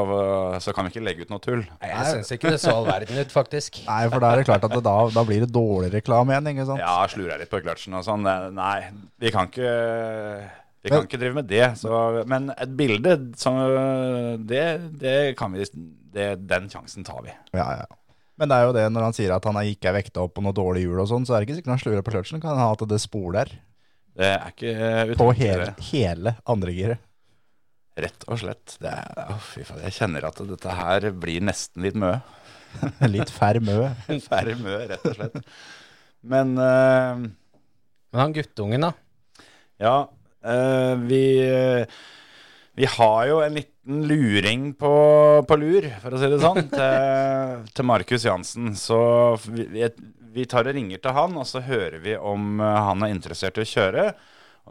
så 0.63 0.75
kan 0.75 0.87
vi 0.87 0.93
ikke 0.93 1.05
legge 1.05 1.27
ut 1.27 1.33
noe 1.33 1.43
tull. 1.43 1.65
Nei, 1.81 1.91
jeg 1.91 2.13
syns 2.13 2.31
ikke 2.35 2.53
det 2.55 2.61
så 2.63 2.77
all 2.77 2.87
verden 2.89 3.19
ut, 3.19 3.33
faktisk. 3.33 3.81
Nei, 3.89 4.01
for 4.07 4.23
da 4.23 4.31
er 4.31 4.41
det 4.41 4.47
klart 4.49 4.65
at 4.67 4.75
det, 4.75 4.83
da, 4.87 4.95
da 5.15 5.25
blir 5.27 5.43
det 5.45 5.51
dårlig 5.53 5.91
reklame 5.97 6.35
igjen, 6.35 6.53
ikke 6.53 6.69
sant? 6.71 6.83
Ja, 6.85 6.95
slura 7.11 7.39
litt 7.41 7.51
på 7.51 7.61
kløtsjen 7.63 7.99
og 7.99 8.07
sånn. 8.07 8.25
Eh, 8.29 8.49
Nei, 8.55 8.79
vi 9.19 9.35
kan 9.35 9.51
ikke 9.51 9.75
vi 10.79 10.91
kan 10.93 11.03
ikke 11.03 11.19
drive 11.19 11.35
med 11.41 11.49
det. 11.49 11.65
Så, 11.79 11.91
men 12.29 12.51
et 12.55 12.75
bilde, 12.79 13.17
så, 13.39 13.53
det, 14.47 14.65
det 15.01 15.17
kan 15.39 15.51
vi 15.51 15.67
det, 15.67 16.29
Den 16.49 16.69
sjansen 16.71 17.03
tar 17.05 17.19
vi. 17.25 17.33
Ja, 17.51 17.81
ja. 17.81 17.87
Men 18.39 18.47
det 18.47 18.55
er 18.55 18.69
jo 18.69 18.75
det 18.75 18.85
når 18.95 19.09
han 19.09 19.15
sier 19.15 19.33
at 19.35 19.43
han 19.43 19.57
ikke 19.67 19.89
er 19.91 19.97
vekta 19.97 20.23
opp 20.23 20.37
på 20.37 20.43
noe 20.45 20.55
dårlig 20.55 20.85
hjul 20.85 21.01
og 21.03 21.09
sånn, 21.11 21.25
så 21.27 21.35
er 21.35 21.41
det 21.41 21.49
ikke 21.49 21.57
sikkert 21.57 21.73
han 21.73 21.81
slurer 21.81 22.05
på 22.05 22.13
kløtsjen. 22.13 22.39
Kan 22.39 22.55
han 22.55 22.63
ha 22.63 22.69
at 22.71 22.85
det 22.87 23.01
spoler 23.03 23.51
Det 24.19 24.27
er 24.27 24.51
ikke 24.51 25.15
på 25.19 25.29
hele, 25.37 25.69
hele 25.89 26.33
andre 26.51 26.73
giret. 26.75 27.05
Rett 27.99 28.25
og 28.31 28.39
slett. 28.41 28.75
Det 28.79 28.91
er, 28.91 29.31
å, 29.31 29.37
fy 29.43 29.63
faen, 29.67 29.81
jeg 29.87 29.95
kjenner 29.95 30.27
at 30.27 30.39
dette 30.47 30.75
her 30.75 31.09
blir 31.19 31.43
nesten 31.43 31.83
litt 31.87 31.97
mø. 31.99 32.13
Litt 33.15 33.31
færre 33.33 33.63
mø. 33.65 33.79
Færre 34.29 34.53
mø, 34.59 34.75
rett 34.91 35.07
og 35.09 35.15
slett. 35.17 35.39
Men 36.29 36.51
uh, 36.59 37.23
Men 38.11 38.21
han 38.21 38.35
guttungen, 38.35 38.89
da? 38.89 38.93
ja, 39.81 39.97
Uh, 40.39 40.95
vi 41.03 41.19
vi 42.79 42.87
har 42.87 43.27
jo 43.27 43.41
en 43.43 43.57
liten 43.57 44.07
luring 44.07 44.69
på, 44.73 44.93
på 45.47 45.55
lur, 45.59 45.83
for 45.99 46.15
å 46.15 46.19
si 46.21 46.29
det 46.31 46.37
sånn, 46.39 46.69
til, 46.71 47.65
til 47.75 47.87
Markus 47.89 48.23
Jansen. 48.23 48.69
Så 48.79 48.99
vi, 49.49 49.65
vi, 50.31 50.45
tar 50.47 50.69
og 50.69 50.77
ringer 50.77 51.01
til 51.03 51.17
han, 51.17 51.35
og 51.35 51.43
så 51.49 51.59
hører 51.65 51.99
vi 52.05 52.15
om 52.15 52.61
eh, 52.63 52.77
han 52.87 53.03
er 53.03 53.11
interessert 53.11 53.59
i 53.59 53.65
å 53.65 53.67
kjøre. 53.67 54.05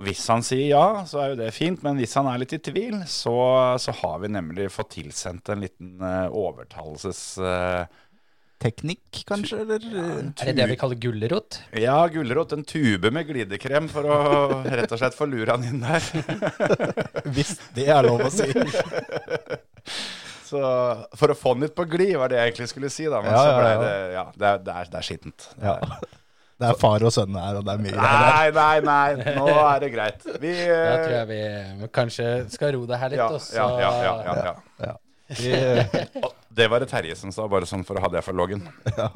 Hvis 0.06 0.24
han 0.32 0.46
sier 0.46 0.70
ja, 0.70 0.86
så 1.10 1.20
er 1.20 1.34
jo 1.34 1.40
det 1.42 1.50
fint, 1.52 1.84
men 1.84 2.00
hvis 2.00 2.16
han 2.16 2.30
er 2.32 2.40
litt 2.40 2.56
i 2.56 2.62
tvil, 2.64 2.96
så, 3.10 3.36
så 3.76 3.96
har 4.00 4.22
vi 4.24 4.32
nemlig 4.32 4.70
fått 4.72 4.94
tilsendt 4.96 5.52
en 5.52 5.66
liten 5.66 5.98
uh, 6.00 6.32
overtalelses... 6.32 7.22
eh, 7.42 8.04
Teknikk, 8.58 9.20
kanskje? 9.28 9.60
Eller? 9.62 9.84
Er 10.34 10.48
det 10.50 10.54
det 10.58 10.64
vi 10.72 10.76
kaller 10.80 10.98
gulrot? 10.98 11.60
ja, 11.78 11.98
gulrot. 12.10 12.52
En 12.56 12.64
tube 12.66 13.12
med 13.14 13.28
glidekrem 13.28 13.86
for 13.92 14.08
å 14.10 14.18
rett 14.80 14.90
og 14.90 14.98
slett 14.98 15.14
få 15.14 15.28
lure 15.30 15.54
han 15.54 15.66
inn 15.68 15.84
der. 15.84 16.02
Hvis 17.36 17.54
det 17.76 17.86
er 17.94 18.08
lov 18.08 18.24
å 18.26 18.30
si. 18.34 18.50
Så 20.48 20.60
for 21.20 21.30
å 21.30 21.36
få 21.38 21.54
han 21.54 21.66
litt 21.66 21.76
på 21.76 21.86
glid, 21.86 22.16
var 22.18 22.32
det 22.32 22.40
jeg 22.40 22.50
egentlig 22.50 22.70
skulle 22.72 22.90
si, 22.90 23.06
da. 23.06 23.20
Men 23.22 23.36
Ja, 23.36 23.42
så 23.44 23.58
ble 23.58 23.74
det 23.84 23.92
Ja, 24.16 24.24
det 24.34 24.48
er, 24.50 24.62
det 24.64 24.78
er, 24.80 24.90
det 24.94 25.00
er 25.02 25.06
skittent. 25.06 25.50
Ja. 25.62 25.76
Det 26.58 26.66
er 26.72 26.78
far 26.80 27.04
og 27.06 27.12
sønn 27.14 27.36
her, 27.38 27.60
og 27.60 27.66
det 27.68 27.74
er 27.76 27.82
mye. 27.84 27.98
Nei, 28.02 28.48
nei, 28.56 28.78
nei. 28.82 29.34
Nå 29.36 29.44
er 29.52 29.84
det 29.84 29.92
greit. 29.92 30.24
Vi 30.42 30.54
Da 30.56 30.78
eh, 30.80 31.02
tror 31.04 31.14
jeg 31.14 31.28
vi 31.30 31.90
kanskje 31.94 32.26
skal 32.50 32.74
ro 32.74 32.82
det 32.90 32.98
her 32.98 33.14
litt, 33.14 33.22
ja, 33.22 33.28
og 33.30 33.44
så 33.44 33.60
ja, 33.60 33.68
ja, 33.78 33.92
ja, 34.02 34.16
ja, 34.26 34.56
ja. 34.88 34.96
Vi, 35.38 35.52
Og 36.26 36.32
Det 36.58 36.66
var 36.68 36.80
det 36.82 36.88
Terje 36.90 37.14
som 37.14 37.30
sa, 37.30 37.44
bare 37.46 37.66
sånn 37.70 37.84
for 37.86 37.94
å 37.94 38.00
ha 38.02 38.08
det 38.10 38.18
for 38.26 38.34
loggen. 38.34 38.64
ja, 38.98 39.06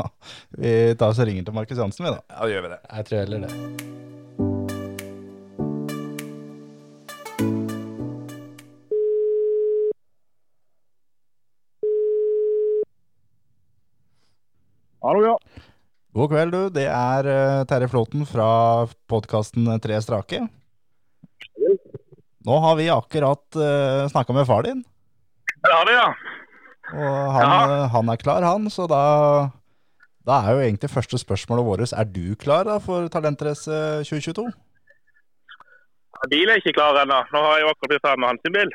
vi 0.55 0.94
tar 0.94 1.11
oss 1.11 1.18
og 1.18 1.26
ringer 1.26 1.42
til 1.48 1.55
Markus 1.57 1.81
Jansen, 1.81 2.05
vi, 2.07 2.12
da. 2.14 2.20
Ja, 2.31 2.46
gjør 2.46 2.62
vi 2.62 2.68
det. 2.70 2.76
Jeg 2.87 3.07
tror 3.09 3.18
heller 3.18 3.40
det. 3.42 3.50
Hallo, 15.02 15.24
ja. 15.26 15.35
God 16.14 16.31
kveld, 16.31 16.55
du. 16.55 16.70
Det 16.78 16.87
er 16.87 17.31
eh, 17.33 17.64
Terje 17.72 17.90
Flåten 17.90 18.22
fra 18.28 18.46
podkasten 19.11 19.66
Tre 19.83 19.98
strake. 20.07 20.44
Nå 22.46 22.62
har 22.68 22.78
vi 22.78 22.87
akkurat 22.90 23.59
uh, 23.59 24.07
snakka 24.11 24.35
med 24.35 24.46
far 24.46 24.62
din, 24.66 24.87
Ja, 25.66 25.83
det, 25.87 25.98
ja. 25.98 26.09
Og 26.92 27.33
han, 27.37 27.72
ja. 27.72 27.81
han 27.94 28.12
er 28.12 28.20
klar, 28.20 28.44
han. 28.46 28.68
Så 28.72 28.87
da, 28.90 29.02
da 30.28 30.38
er 30.42 30.57
jo 30.57 30.64
egentlig 30.66 30.92
første 30.92 31.18
spørsmålet 31.20 31.66
vårt 31.66 31.96
Er 31.96 32.09
du 32.09 32.35
klar 32.37 32.68
da 32.68 32.78
for 32.83 33.09
Talentrace 33.12 34.05
2022? 34.05 34.46
Ja, 36.12 36.31
Bilen 36.31 36.55
er 36.55 36.62
ikke 36.62 36.76
klar 36.78 37.00
ennå. 37.02 37.22
Nå 37.33 37.44
har 37.46 37.59
jeg 37.59 37.66
jo 37.66 37.74
akkurat 37.74 37.94
blitt 37.94 38.07
ferdig 38.07 38.22
med 38.22 38.33
hans 38.33 38.57
bil. 38.59 38.74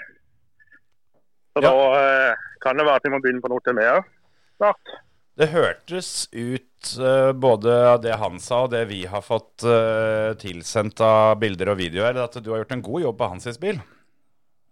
Så 1.57 1.63
Ja. 1.63 1.71
da 1.71 1.75
eh, 1.97 2.47
kan 2.61 2.77
det 2.77 2.85
være 2.85 3.01
at 3.01 3.05
vi 3.05 3.13
må 3.13 3.21
begynne 3.23 3.41
på 3.41 3.49
noe 3.49 3.63
til 3.65 3.77
meg 3.77 3.91
òg 3.95 4.09
snart. 4.57 4.97
Det 5.37 5.51
hørtes 5.53 6.09
ut 6.33 6.93
uh, 6.97 7.31
både 7.37 7.73
av 7.91 8.01
det 8.01 8.15
han 8.17 8.39
sa 8.41 8.63
og 8.65 8.71
det 8.73 8.87
vi 8.89 9.03
har 9.05 9.21
fått 9.21 9.65
uh, 9.69 10.33
tilsendt 10.41 11.01
av 11.05 11.37
bilder 11.37 11.75
og 11.75 11.77
videoer, 11.77 12.17
at 12.23 12.39
du 12.41 12.49
har 12.49 12.63
gjort 12.63 12.73
en 12.73 12.81
god 12.81 13.03
jobb 13.03 13.19
på 13.19 13.29
hans 13.35 13.61
bil. 13.61 13.77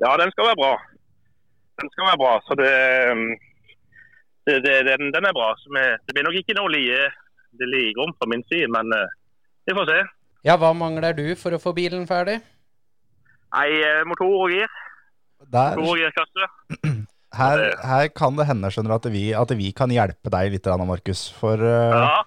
Ja, 0.01 0.15
den 0.17 0.34
skal 0.34 0.49
være 0.49 0.58
bra. 0.58 0.71
Den 1.82 1.90
skal 1.92 2.08
være 2.08 2.22
bra, 2.22 2.34
så 2.48 2.56
det, 2.60 2.72
um, 3.12 3.24
det, 4.48 4.60
det 4.64 4.76
den, 4.88 5.10
den 5.12 5.28
er 5.28 5.36
bra. 5.36 5.50
Så 5.60 5.72
vi, 5.76 5.84
det 6.08 6.16
blir 6.16 6.28
nok 6.28 6.38
ikke 6.40 6.56
noe 6.58 6.72
lie, 6.72 7.02
det 7.60 7.68
ligger 7.72 8.06
om 8.06 8.14
fra 8.20 8.30
min 8.32 8.44
side, 8.52 8.70
men 8.72 8.92
eh, 8.96 9.16
vi 9.68 9.76
får 9.78 9.90
se. 9.92 9.98
Ja, 10.46 10.56
hva 10.62 10.72
mangler 10.78 11.16
du 11.18 11.26
for 11.40 11.56
å 11.56 11.62
få 11.62 11.74
bilen 11.76 12.06
ferdig? 12.10 12.38
Nei, 13.56 13.70
eh, 13.82 14.04
motor 14.08 14.34
og 14.46 14.52
gir. 14.54 14.72
Der, 15.52 15.78
Motor 15.80 15.96
og 15.96 16.02
girkasse. 16.04 16.50
her, 17.40 17.64
her 17.92 18.08
kan 18.16 18.38
det 18.40 18.48
hende 18.50 18.72
skjønner 18.74 18.96
at, 18.98 19.08
vi, 19.14 19.26
at 19.38 19.52
vi 19.58 19.72
kan 19.76 19.92
hjelpe 19.94 20.32
deg 20.34 20.54
litt, 20.56 20.70
Anna 20.72 20.88
Markus. 20.90 21.28
For, 21.40 21.60
eh, 21.60 21.96
Ja. 21.96 22.22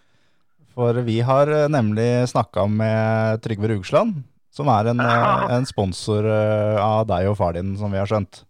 for 0.74 1.00
vi 1.06 1.20
har 1.26 1.52
eh, 1.52 1.68
nemlig 1.72 2.10
snakka 2.32 2.66
med 2.72 3.44
Trygve 3.44 3.72
Rugsland, 3.74 4.20
som 4.54 4.68
er 4.72 4.92
en, 4.92 5.04
ja. 5.04 5.32
en 5.58 5.68
sponsor 5.68 6.26
av 6.28 7.06
deg 7.10 7.30
og 7.30 7.38
far 7.40 7.56
din, 7.58 7.76
som 7.80 7.92
vi 7.92 8.00
har 8.00 8.08
skjønt. 8.10 8.42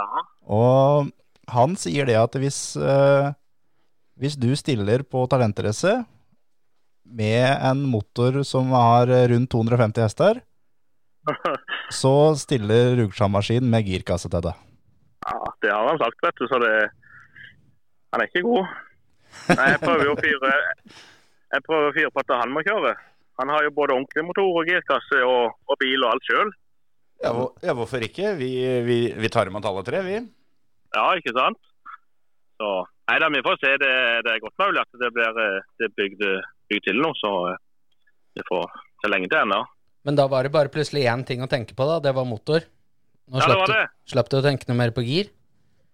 Ja. 0.00 0.24
Og 0.52 1.10
han 1.52 1.76
sier 1.78 2.08
det 2.08 2.16
at 2.18 2.36
hvis, 2.40 2.60
eh, 2.76 3.30
hvis 4.20 4.36
du 4.40 4.50
stiller 4.58 5.04
på 5.06 5.24
talentrace 5.30 5.98
med 7.06 7.46
en 7.62 7.84
motor 7.86 8.42
som 8.46 8.72
har 8.74 9.10
rundt 9.30 9.50
250 9.52 10.02
hester, 10.02 10.40
så 12.00 12.14
stiller 12.38 12.96
Rugsland-maskinen 13.00 13.70
med 13.70 13.86
girkasse 13.86 14.30
til 14.30 14.44
deg. 14.46 14.54
ja, 15.26 15.38
det 15.62 15.72
har 15.74 15.88
han 15.90 15.98
sagt, 16.02 16.22
vet 16.22 16.38
du, 16.38 16.46
så 16.46 16.60
det 16.62 16.74
Han 18.14 18.22
er 18.22 18.28
ikke 18.30 18.46
god. 18.46 18.66
Nei, 19.50 19.66
jeg 19.72 19.80
prøver 19.82 20.06
jo 20.06 20.12
å 20.14 20.20
fyre 20.22 20.50
Jeg 21.52 21.64
prøver 21.66 21.88
å 21.88 21.94
fyre 21.96 22.12
på 22.14 22.22
at 22.22 22.30
han 22.40 22.52
må 22.54 22.62
kjøre. 22.64 22.94
Han 23.42 23.50
har 23.52 23.66
jo 23.66 23.74
både 23.76 23.92
ordentlig 23.92 24.24
motor 24.24 24.48
og 24.62 24.70
girkasse 24.70 25.18
og, 25.26 25.56
og 25.68 25.78
bil 25.82 26.06
og 26.06 26.14
alt 26.14 26.30
sjøl. 26.30 26.52
Ja, 27.22 27.32
hvor, 27.32 27.54
ja 27.64 27.72
hvorfor 27.76 28.04
ikke? 28.04 28.34
Vi, 28.38 28.50
vi, 28.86 28.98
vi 29.16 29.30
tar 29.32 29.48
imot 29.48 29.64
alle 29.68 29.84
tre, 29.86 30.02
vi. 30.04 30.18
Ja, 30.96 31.06
ikke 31.16 31.34
sant? 31.36 31.60
Så 32.60 32.74
Nei 33.06 33.20
da, 33.22 33.28
vi 33.30 33.42
får 33.46 33.60
se. 33.62 33.70
Det, 33.78 33.92
det 34.26 34.32
er 34.32 34.42
godt 34.42 34.62
mulig 34.64 34.82
at 34.82 34.96
det 34.98 35.08
blir 35.14 35.36
eh, 35.38 35.66
det 35.78 35.88
bygd, 35.94 36.22
bygd 36.72 36.86
til 36.88 36.98
nå. 36.98 37.12
så 37.14 37.30
vi 37.46 38.40
det 38.40 38.44
får 38.48 38.64
så 39.02 39.10
lenge 39.12 39.30
til 39.30 39.38
ennå. 39.38 39.60
Men 40.06 40.18
da 40.18 40.26
var 40.30 40.46
det 40.46 40.52
bare 40.54 40.72
plutselig 40.72 41.06
én 41.10 41.22
ting 41.26 41.42
å 41.42 41.48
tenke 41.50 41.76
på, 41.78 41.86
da. 41.88 42.00
Det 42.02 42.12
var 42.16 42.26
motor. 42.28 42.66
Nå 43.30 43.40
Ja, 43.40 43.46
det 43.50 43.58
var 43.60 43.72
det. 43.72 43.84
Du, 43.86 44.10
slapp 44.12 44.28
du 44.30 44.36
å 44.38 44.42
tenke 44.44 44.68
noe 44.68 44.78
mer 44.78 44.92
på 44.94 45.04
gir? 45.06 45.30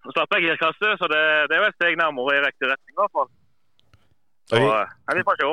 Nå 0.02 0.12
slapp 0.16 0.34
jeg 0.36 0.48
girkasse, 0.48 0.96
så 0.98 1.08
det, 1.12 1.22
det 1.48 1.56
er 1.56 1.62
jo 1.62 1.68
et 1.68 1.78
steg 1.78 2.00
nærmere 2.00 2.34
i 2.38 2.42
riktig 2.44 2.68
retning. 2.72 2.96
i 2.96 2.98
hvert 2.98 3.14
fall. 3.18 3.30
Så 4.50 4.58
vi, 4.58 4.66
eh, 4.72 4.96
nei, 5.08 5.16
vi 5.20 5.26
får 5.28 5.40
se. 5.40 5.52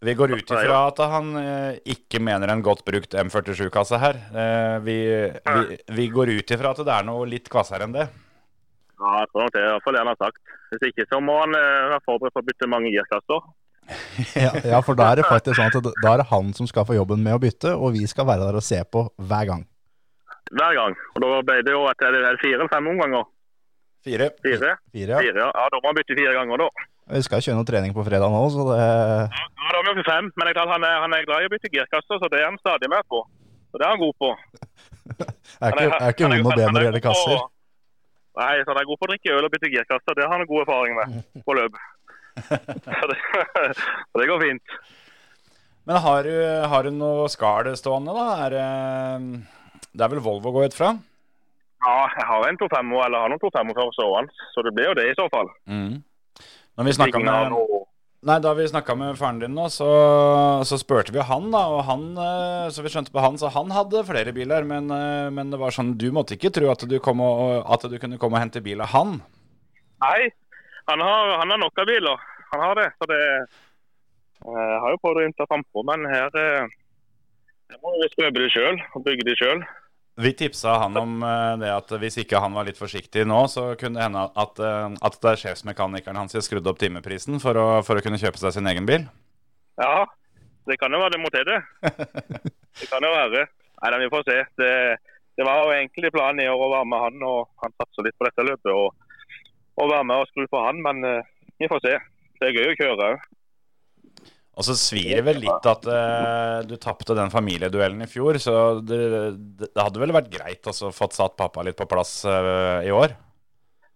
Vi 0.00 0.14
går 0.14 0.30
ut 0.36 0.50
ifra 0.54 0.78
at 0.86 1.00
han 1.10 1.30
eh, 1.40 1.78
ikke 1.94 2.20
mener 2.22 2.52
en 2.52 2.62
godt 2.62 2.84
brukt 2.86 3.16
M47-kasse 3.18 3.98
her. 3.98 4.20
Eh, 4.30 4.76
vi, 4.86 4.96
vi, 5.42 5.78
vi 5.96 6.08
går 6.14 6.30
ut 6.38 6.54
ifra 6.54 6.70
at 6.70 6.82
det 6.86 6.94
er 6.94 7.06
noe 7.08 7.26
litt 7.26 7.50
kvassere 7.50 7.88
enn 7.88 7.96
det. 7.96 8.06
Ja, 8.98 9.14
jeg 9.22 9.30
tror 9.30 9.44
nok 9.44 9.54
det 9.54 9.62
er 9.62 9.66
i 9.66 9.72
hvert 9.72 9.86
fall 9.86 9.96
det 9.96 10.02
han 10.04 10.10
har 10.12 10.20
sagt. 10.20 10.54
Hvis 10.70 10.86
ikke 10.90 11.06
så 11.10 11.18
må 11.22 11.38
han 11.40 11.54
eh, 11.58 11.88
være 11.94 12.04
forberedt 12.06 12.36
på 12.36 12.42
å 12.44 12.46
bytte 12.50 12.70
mange 12.70 12.92
girkasser. 12.94 13.48
Ja, 14.36 14.50
ja, 14.68 14.78
for 14.84 14.98
da 14.98 15.06
er 15.08 15.22
det 15.22 15.24
faktisk 15.24 15.56
sånn 15.56 15.70
at 15.72 15.86
da 16.02 16.10
er 16.10 16.20
det 16.20 16.26
han 16.28 16.50
som 16.52 16.66
skal 16.68 16.84
få 16.84 16.98
jobben 16.98 17.22
med 17.24 17.38
å 17.38 17.40
bytte, 17.40 17.70
og 17.72 17.94
vi 17.94 18.02
skal 18.10 18.26
være 18.28 18.44
der 18.44 18.58
og 18.58 18.64
se 18.66 18.82
på 18.84 19.06
hver 19.30 19.46
gang. 19.48 19.62
Hver 20.52 20.74
gang. 20.76 20.96
Og 21.14 21.22
da 21.24 21.30
ble 21.48 21.56
det 21.64 21.72
jo 21.72 21.86
at 21.88 21.96
det 22.02 22.20
er 22.20 22.36
fire 22.42 22.58
eller 22.58 22.68
fem 22.68 22.90
omganger. 22.92 23.24
Fire. 24.04 24.28
Fire? 24.44 24.74
Fire, 24.92 25.14
ja. 25.14 25.22
Fire, 25.24 25.40
ja. 25.40 25.48
ja. 25.48 25.66
Da 25.72 25.80
må 25.80 25.88
han 25.88 25.98
bytte 25.98 26.18
fire 26.18 26.34
ganger, 26.36 26.66
da. 26.66 26.86
Vi 27.08 27.20
skal 27.24 27.40
kjøre 27.44 27.56
noe 27.56 27.68
trening 27.68 27.94
på 27.96 28.04
fredag 28.04 28.32
nå, 28.32 28.40
så 28.52 28.64
det 28.68 28.78
Ja, 28.78 29.44
da 29.58 29.80
er 29.80 29.84
vi 29.86 29.92
jo 29.92 30.04
25, 30.04 30.30
men 30.36 30.50
jeg 30.50 30.56
tar, 30.58 30.70
han, 30.72 30.84
er, 30.84 30.96
han 31.04 31.14
er 31.16 31.28
glad 31.28 31.44
i 31.44 31.48
å 31.48 31.52
bytte 31.54 31.70
girkasse, 31.72 32.18
så 32.20 32.28
det 32.32 32.40
er 32.42 32.48
han 32.50 32.58
stadig 32.60 32.90
med 32.92 33.06
på. 33.08 33.22
Så 33.72 33.80
det 33.80 33.86
er 33.86 33.94
han 33.94 34.02
god 34.02 34.16
på. 34.20 34.30
er 35.64 35.72
ikke, 35.72 35.88
er 35.98 36.14
ikke 36.14 36.30
vond 36.34 36.50
å 36.52 36.56
be 36.56 36.68
når 36.68 36.78
det 36.78 36.86
gjelder 36.88 37.04
kasser. 37.08 37.42
Nei, 38.38 38.52
så 38.62 38.70
han 38.70 38.80
er 38.82 38.88
god 38.88 39.00
på 39.00 39.08
å 39.08 39.10
drikke 39.12 39.34
øl 39.34 39.48
og 39.48 39.52
bytte 39.54 39.72
girkasse. 39.72 40.14
Det 40.14 40.26
har 40.26 40.36
han 40.36 40.48
god 40.48 40.64
erfaring 40.64 40.98
med 40.98 41.44
på 41.48 41.56
løp. 41.58 41.78
så, 42.48 43.04
det, 43.10 43.18
så 44.12 44.20
det 44.22 44.28
går 44.30 44.44
fint. 44.44 44.78
Men 45.88 46.02
har 46.04 46.26
du, 46.28 46.34
har 46.70 46.84
du 46.84 46.92
noe 46.92 47.28
skall 47.32 47.72
stående, 47.80 48.12
da? 48.12 48.26
Er, 48.44 48.58
det- 48.58 50.02
er 50.04 50.12
vel 50.12 50.20
Volvo 50.22 50.52
å 50.52 50.54
gå 50.58 50.66
ut 50.68 50.76
fra? 50.76 50.92
Ja, 51.78 51.96
jeg 52.18 52.26
har 52.28 52.44
en 52.48 52.58
2.5 52.60 52.92
eller 53.06 53.22
har 53.22 53.32
noen 53.32 53.40
2.5 53.40 53.72
før 53.76 53.90
stående, 53.96 54.46
så 54.52 54.64
det 54.66 54.72
blir 54.76 54.90
jo 54.90 54.96
det 54.98 55.08
i 55.08 55.16
så 55.18 55.28
fall. 55.32 55.48
Mm. 55.70 56.02
Når 56.78 56.86
vi 56.86 56.92
snakket 56.94 57.24
med, 57.26 57.54
nei, 58.28 58.36
da 58.38 58.50
vi 58.54 58.64
snakka 58.70 58.94
med 58.94 59.16
faren 59.18 59.40
din 59.42 59.56
nå, 59.56 59.64
så, 59.74 59.88
så 60.68 60.76
spurte 60.78 61.10
vi 61.10 61.24
han, 61.26 61.48
da. 61.50 61.64
Og 61.74 61.80
han, 61.88 62.04
eh, 62.22 62.66
så 62.70 62.84
vi 62.84 62.92
skjønte 62.92 63.10
på 63.10 63.22
han, 63.24 63.38
så 63.40 63.50
han 63.50 63.72
hadde 63.74 64.04
flere 64.06 64.34
biler. 64.36 64.66
Men, 64.68 64.86
eh, 64.94 65.26
men 65.34 65.50
det 65.50 65.58
var 65.58 65.74
sånn, 65.74 65.96
du 65.98 66.06
måtte 66.14 66.36
ikke 66.38 66.52
tro 66.54 66.70
at 66.70 66.84
du, 66.86 66.94
og, 67.02 67.42
at 67.66 67.88
du 67.90 67.98
kunne 67.98 68.20
komme 68.22 68.38
og 68.38 68.44
hente 68.44 68.62
bil 68.62 68.84
av 68.84 68.92
han. 68.94 69.16
Nei, 70.04 70.30
han 70.86 71.02
har, 71.02 71.34
han 71.42 71.50
har 71.50 71.62
nok 71.64 71.82
av 71.82 71.90
biler. 71.90 72.28
Han 72.52 72.62
har 72.62 72.78
det. 72.78 72.86
Så 73.00 73.10
det 73.10 73.22
Jeg 74.38 74.78
har 74.84 74.92
jo 74.94 75.02
prøvd 75.02 75.18
å 75.18 75.26
innta 75.26 75.48
frampå, 75.50 75.82
men 75.90 76.06
her, 76.06 76.30
eh, 76.38 76.70
her 77.74 77.82
må 77.82 77.96
vi 77.98 78.12
skrøpe 78.12 78.38
det 78.38 78.52
sjøl 78.54 78.78
og 78.94 79.02
bygge 79.02 79.26
det 79.26 79.34
sjøl. 79.42 79.66
Vi 80.18 80.32
tipsa 80.34 80.78
han 80.82 80.96
om 80.98 81.22
eh, 81.22 81.52
det 81.60 81.68
at 81.70 81.92
hvis 82.02 82.16
ikke 82.24 82.40
han 82.42 82.56
var 82.56 82.66
litt 82.66 82.78
forsiktig 82.80 83.22
nå, 83.28 83.44
så 83.52 83.70
kunne 83.78 84.00
det 84.00 84.06
hende 84.08 84.24
at, 84.26 84.58
eh, 84.58 84.96
at 85.06 85.18
det 85.22 85.30
er 85.30 85.42
sjefsmekanikeren 85.44 86.18
hans 86.18 86.34
som 86.34 86.42
skrudde 86.42 86.72
opp 86.72 86.80
timeprisen 86.80 87.38
for 87.42 87.58
å, 87.58 87.66
for 87.86 87.98
å 87.98 88.02
kunne 88.02 88.18
kjøpe 88.18 88.40
seg 88.40 88.56
sin 88.56 88.66
egen 88.66 88.88
bil. 88.88 89.06
Ja, 89.78 90.08
det 90.66 90.78
kan 90.80 90.90
jo 90.92 91.00
være 91.04 91.14
det 91.14 91.22
må 91.22 91.30
til 91.30 91.46
det. 91.46 91.60
Det 92.78 92.90
kan 92.90 93.02
jo 93.02 93.14
være. 93.14 93.46
Nei, 93.78 93.90
da, 93.94 93.98
Vi 94.02 94.10
får 94.10 94.26
se. 94.26 94.36
Det, 94.58 94.72
det 95.38 95.46
var 95.46 95.62
jo 95.62 95.72
egentlig 95.76 96.10
planen 96.14 96.42
i 96.42 96.50
år 96.50 96.66
å 96.66 96.72
være 96.74 96.90
med 96.90 97.04
han, 97.04 97.24
og 97.26 97.62
han 97.62 97.74
satser 97.78 98.06
litt 98.06 98.18
på 98.18 98.26
dette 98.26 98.46
løpet. 98.46 98.74
Og, 98.74 99.46
og 99.78 99.92
være 99.92 100.06
med 100.10 100.22
og 100.24 100.30
skru 100.32 100.46
på 100.50 100.62
han, 100.66 100.82
men 100.82 101.06
eh, 101.06 101.30
vi 101.62 101.70
får 101.70 101.82
se. 101.86 101.94
Det 102.38 102.50
er 102.50 102.58
gøy 102.58 102.72
å 102.72 102.78
kjøre 102.78 103.10
òg. 103.12 103.28
Og 104.58 104.66
så 104.66 104.74
svir 104.74 105.20
det 105.20 105.22
vel 105.22 105.38
litt 105.44 105.66
at 105.70 105.86
uh, 105.86 106.58
du 106.66 106.74
tapte 106.82 107.14
den 107.14 107.30
familieduellen 107.30 108.02
i 108.02 108.10
fjor, 108.10 108.40
så 108.42 108.54
det, 108.82 108.98
det 109.62 109.70
hadde 109.78 110.02
vel 110.02 110.14
vært 110.16 110.32
greit 110.32 110.66
å 110.66 110.90
fått 110.94 111.14
satt 111.14 111.36
pappa 111.38 111.62
litt 111.62 111.78
på 111.78 111.86
plass 111.90 112.20
uh, 112.26 112.82
i 112.82 112.90
år? 112.90 113.14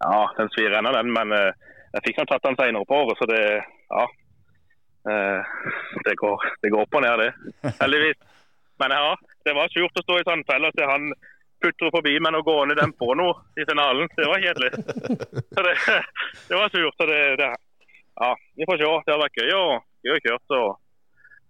Ja, 0.03 0.21
den 0.39 0.51
svir 0.55 0.77
ennå, 0.79 0.95
den. 0.95 1.11
Men 1.15 1.35
uh, 1.35 1.51
jeg 1.97 2.07
fikk 2.07 2.23
nå 2.23 2.29
tatt 2.31 2.47
den 2.47 2.59
senere 2.61 2.87
på 2.87 3.03
året, 3.05 3.19
så 3.19 3.31
det 3.31 3.45
Ja. 3.93 4.09
Det, 5.03 6.13
går, 6.15 6.45
det 6.63 6.71
går 6.71 6.85
opp 6.85 6.93
og 6.95 7.03
ned, 7.03 7.19
det. 7.19 7.73
Heldigvis. 7.81 8.21
Men 8.79 8.93
ja, 8.95 9.17
det 9.43 9.55
var 9.57 9.73
surt 9.73 9.99
å 9.99 10.05
stå 10.05 10.19
i 10.21 10.27
Sandfell 10.29 10.69
og 10.69 10.77
se 10.79 10.87
han 10.87 11.09
putre 11.63 11.91
forbi 11.95 12.13
men 12.23 12.39
å 12.39 12.43
gå 12.47 12.55
ned 12.71 12.79
den 12.79 12.95
på 12.99 13.11
noe 13.19 13.35
i 13.59 13.67
finalen. 13.69 14.11
Det 14.15 14.29
var 14.31 14.43
kjedelig. 14.43 14.71
Så 15.55 15.65
det, 15.67 15.75
det 16.49 16.59
var 16.61 16.71
surt. 16.71 16.95
Så 16.99 17.09
det, 17.11 17.21
det 17.43 17.51
Ja, 17.51 18.31
vi 18.55 18.69
får 18.69 18.79
se. 18.79 18.93
Det 19.07 19.15
har 19.15 19.23
vært 19.25 19.43
gøy 19.43 19.53
å, 19.59 19.67
gøy 20.07 20.17
å 20.19 20.23
kjøre. 20.27 20.41
Så. 20.53 20.61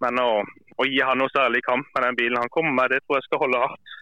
Men 0.03 0.19
å, 0.23 0.31
å 0.79 0.87
gi 0.89 1.01
han 1.05 1.21
noe 1.23 1.31
særlig 1.35 1.63
kamp 1.67 1.87
med 1.95 2.07
den 2.09 2.17
bilen 2.19 2.41
han 2.43 2.51
kommer 2.55 2.75
med, 2.81 2.91
det 2.95 3.03
tror 3.05 3.19
jeg 3.21 3.29
skal 3.29 3.43
holde 3.45 3.61
hardt. 3.67 3.93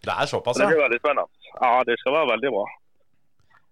Det 0.00 0.12
er 0.14 0.28
såpass, 0.30 0.56
Det 0.56 0.64
ja. 0.64 0.70
blir 0.72 0.84
veldig 0.86 1.00
spennende. 1.02 1.50
Ja, 1.60 1.72
det 1.84 1.96
skal 2.00 2.14
være 2.16 2.30
veldig 2.34 2.52
bra. 2.54 2.66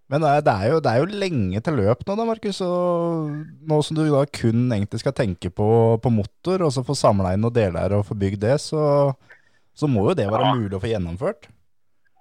Men 0.08 0.22
det 0.24 0.28
er, 0.32 0.42
er 0.54 0.70
jo, 0.72 0.76
det 0.80 0.90
er 0.90 1.02
jo 1.02 1.20
lenge 1.20 1.60
til 1.64 1.74
løp 1.76 2.02
nå 2.08 2.14
da, 2.16 2.24
Markus. 2.28 2.58
Og 2.64 3.28
nå 3.68 3.78
som 3.84 3.96
du 3.98 4.02
da 4.08 4.22
kun 4.32 4.66
egentlig 4.72 5.02
skal 5.02 5.12
tenke 5.16 5.50
på, 5.52 5.68
på 6.00 6.12
motor, 6.12 6.64
og 6.64 6.72
så 6.72 6.84
få 6.84 6.96
samla 6.96 7.34
inn 7.36 7.44
noen 7.44 7.56
deler 7.56 7.92
og 7.98 8.06
få 8.08 8.16
bygd 8.16 8.40
det, 8.44 8.54
så, 8.64 8.82
så 9.76 9.88
må 9.88 10.06
jo 10.10 10.16
det 10.16 10.28
være 10.32 10.48
Ja. 10.48 10.54
mulig 10.56 10.76
å 10.76 10.82
få 10.82 10.90
gjennomført. 10.92 11.48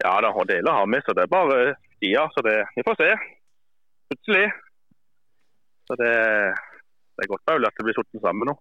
Ja 0.03 0.13
da, 0.21 0.29
og 0.35 0.45
deler 0.51 0.75
har 0.77 0.87
vi, 0.91 0.99
så 1.07 1.15
det 1.17 1.23
er 1.25 1.31
bare 1.31 1.59
tida. 2.03 2.27
Så 2.35 2.43
det, 2.45 2.57
vi 2.75 2.83
får 2.85 2.99
se. 2.99 3.09
Plutselig. 4.11 4.45
Så 5.87 5.95
det, 6.03 6.11
det 7.17 7.25
er 7.25 7.32
godt 7.34 7.49
mulig 7.49 7.69
at 7.69 7.80
det 7.80 7.86
blir 7.88 7.97
sorten 7.97 8.23
sammen 8.23 8.51
nå. 8.51 8.56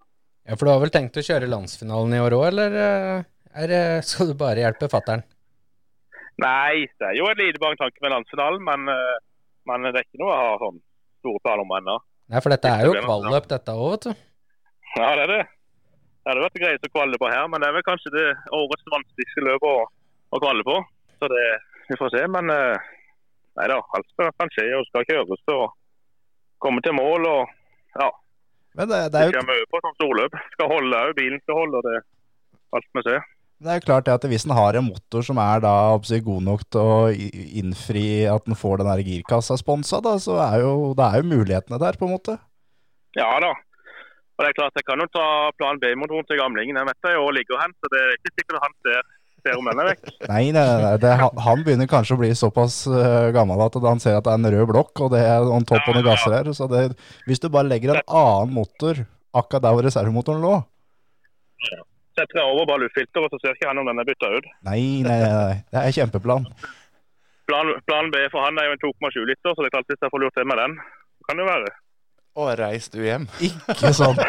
Ja, 0.47 0.57
For 0.57 0.67
du 0.67 0.73
har 0.73 0.83
vel 0.83 0.93
tenkt 0.95 1.19
å 1.19 1.25
kjøre 1.27 1.49
landsfinalen 1.51 2.15
i 2.17 2.21
år 2.23 2.37
òg, 2.39 2.45
eller 2.49 2.77
eh, 2.81 3.27
er, 3.63 3.75
skal 4.07 4.29
du 4.31 4.37
bare 4.39 4.63
hjelpe 4.63 4.89
fattern? 4.93 5.25
Nei, 6.43 6.85
det 7.01 7.11
er 7.11 7.17
jo 7.17 7.29
en 7.31 7.41
lite 7.41 7.61
tanke 7.81 8.05
med 8.05 8.13
landsfinalen, 8.13 8.63
men, 8.65 8.89
eh, 8.93 9.19
men 9.69 9.89
det 9.89 10.01
er 10.01 10.07
ikke 10.07 10.23
noe 10.23 10.33
å 10.33 10.41
ha 10.41 10.57
sånn 10.63 10.81
store 11.25 11.43
planer 11.45 11.65
om 11.65 11.77
ennå. 11.79 11.99
Nei, 12.33 12.43
for 12.43 12.53
dette 12.53 12.73
er 12.73 12.89
jo 12.89 12.97
Det 12.97 13.05
kvalløp, 13.07 13.47
dette 13.53 13.77
òg, 13.77 13.93
vet 13.95 14.09
du. 14.09 14.25
Ja, 14.97 15.13
det 15.15 15.25
er 15.27 15.33
det. 15.33 15.45
Det 16.27 16.33
hadde 16.33 16.43
vært 16.43 16.59
greit 16.59 16.87
å 16.89 16.91
kvalle 16.91 17.19
på 17.23 17.31
her, 17.31 17.47
men 17.53 17.63
det 17.63 17.69
er 17.69 17.75
vel 17.77 17.87
kanskje 17.87 18.11
det 18.17 18.27
årets 18.57 18.93
vanskeligste 18.93 19.45
løp 19.47 19.67
å, 19.69 19.75
å 20.35 20.41
kvalle 20.43 20.65
på. 20.67 20.77
Så 21.21 21.29
det, 21.31 21.45
vi 21.87 21.99
får 22.01 22.13
se. 22.17 22.23
Men 22.35 22.51
eh, 22.51 22.89
nei 23.61 23.69
da, 23.71 23.77
alt 23.79 24.25
kan 24.41 24.51
skje 24.53 24.67
og 24.75 24.89
skal 24.89 25.07
kjøres 25.07 25.53
og 25.55 25.77
komme 26.65 26.83
til 26.83 26.97
mål. 26.99 27.29
og 27.31 28.01
ja, 28.01 28.11
Men 28.77 28.91
det, 28.91 29.01
det, 29.15 29.23
er 29.23 29.31
jo, 29.31 29.41
kommer 29.41 29.65
på 29.73 29.81
sånn 29.85 29.97
storløp. 29.97 30.37
Skal 30.57 30.71
holde 30.71 31.01
bilen 31.17 31.41
skal 31.45 31.59
holde. 31.63 31.83
det 31.87 31.97
alt 32.77 32.89
vi 32.93 33.03
ser. 33.07 33.25
det 33.63 33.71
er 33.73 33.79
jo 33.79 33.87
klart 33.87 34.07
det 34.07 34.17
at 34.17 34.27
hvis 34.29 34.45
en 34.45 34.57
har 34.57 34.77
en 34.77 34.89
motor 34.91 35.25
som 35.25 35.39
er 35.41 35.63
da 35.65 35.75
god 35.97 36.43
nok 36.49 36.65
til 36.69 36.81
å 36.81 36.97
innfri 37.63 38.27
at 38.29 38.49
en 38.49 38.59
får 38.59 38.83
den 38.83 38.91
der 38.91 39.05
girkassa 39.07 39.57
sponsa, 39.57 40.03
da, 40.05 40.17
så 40.21 40.37
er 40.45 40.61
jo, 40.65 40.93
det 40.99 41.07
er 41.07 41.23
jo 41.23 41.31
mulighetene 41.31 41.81
der, 41.81 41.97
på 41.97 42.09
en 42.09 42.17
måte. 42.19 42.37
Ja 43.17 43.31
da. 43.41 43.55
Og 44.37 44.45
det 44.45 44.51
er 44.51 44.59
klart, 44.59 44.77
Jeg 44.77 44.85
kan 44.85 45.01
jo 45.01 45.09
ta 45.09 45.27
plan 45.57 45.79
B-motoren 45.81 46.27
til 46.29 46.37
gamlingen. 46.37 46.77
Jeg 46.77 46.89
vet 46.91 47.07
det 47.07 47.15
jo 47.15 47.31
ligger 47.33 47.63
hen, 47.63 47.73
så 47.81 47.89
det 47.93 48.03
er 48.03 48.19
ikke 48.19 48.35
sikkert 48.35 48.65
han 48.67 48.75
ser, 48.85 49.07
ser 49.47 49.59
om 49.63 49.71
den 49.71 49.83
er 49.85 49.91
vekk. 49.93 50.13
Nei, 50.35 50.43
nei, 50.55 50.67
nei, 50.83 50.93
det, 51.07 51.15
han- 51.23 51.41
han 51.47 51.65
begynner 51.67 51.89
kanskje 51.91 52.19
å 52.19 52.21
bli 52.21 52.33
såpass 52.37 52.83
eh, 52.91 53.31
gammel 53.37 53.63
at 53.65 53.79
han 53.87 54.03
ser 54.03 54.19
at 54.19 54.27
det 54.27 54.35
er 54.35 54.43
en 54.43 54.53
rød 54.59 54.69
blokk, 54.75 55.05
og 55.07 55.15
det 55.17 55.23
er 55.25 55.47
on 55.57 55.65
topp 55.69 55.87
og 55.89 55.97
noen 56.01 56.09
gasser 56.11 56.35
her. 56.37 56.51
Så 56.57 56.69
det, 56.73 56.89
hvis 57.31 57.41
du 57.43 57.49
bare 57.55 57.71
legger 57.71 57.95
en 57.97 58.05
annen 58.07 58.57
motor 58.59 59.05
akkurat 59.37 59.65
der 59.69 59.77
hvor 59.79 59.87
reservemotoren 59.87 60.43
lå 60.45 60.57
Setter 62.17 62.39
jeg 62.41 62.49
over 62.49 62.65
bare 62.69 62.81
luftfilter, 62.87 63.25
og 63.27 63.33
så 63.33 63.37
ser 63.43 63.57
ikke 63.57 63.69
han 63.69 63.81
om 63.83 63.89
den 63.91 64.01
er 64.01 64.07
bytta 64.09 64.29
ut. 64.39 64.47
Nei, 64.65 64.81
nei, 65.05 65.17
nei, 65.21 65.57
det 65.73 65.81
er 65.83 65.93
kjempeplan. 65.99 66.47
Plan, 67.51 67.69
plan 67.87 68.09
B 68.15 68.23
for 68.33 68.41
han 68.47 68.57
er 68.59 68.71
jo 68.71 68.77
en 68.77 68.81
2,7 68.87 69.19
liter, 69.29 69.53
så 69.53 69.59
det 69.61 69.69
er 69.69 69.75
klart 69.77 69.91
hvis 69.93 70.01
jeg 70.07 70.13
får 70.15 70.23
lurt 70.25 70.35
til 70.39 70.49
med 70.49 70.57
den, 70.63 70.79
så 71.21 71.29
kan 71.29 71.43
det 71.43 71.49
være. 71.51 71.69
Og 72.41 72.49
reist 72.61 72.97
du 72.97 73.01
hjem. 73.05 73.25
Ikke 73.49 73.93
sant? 73.97 74.21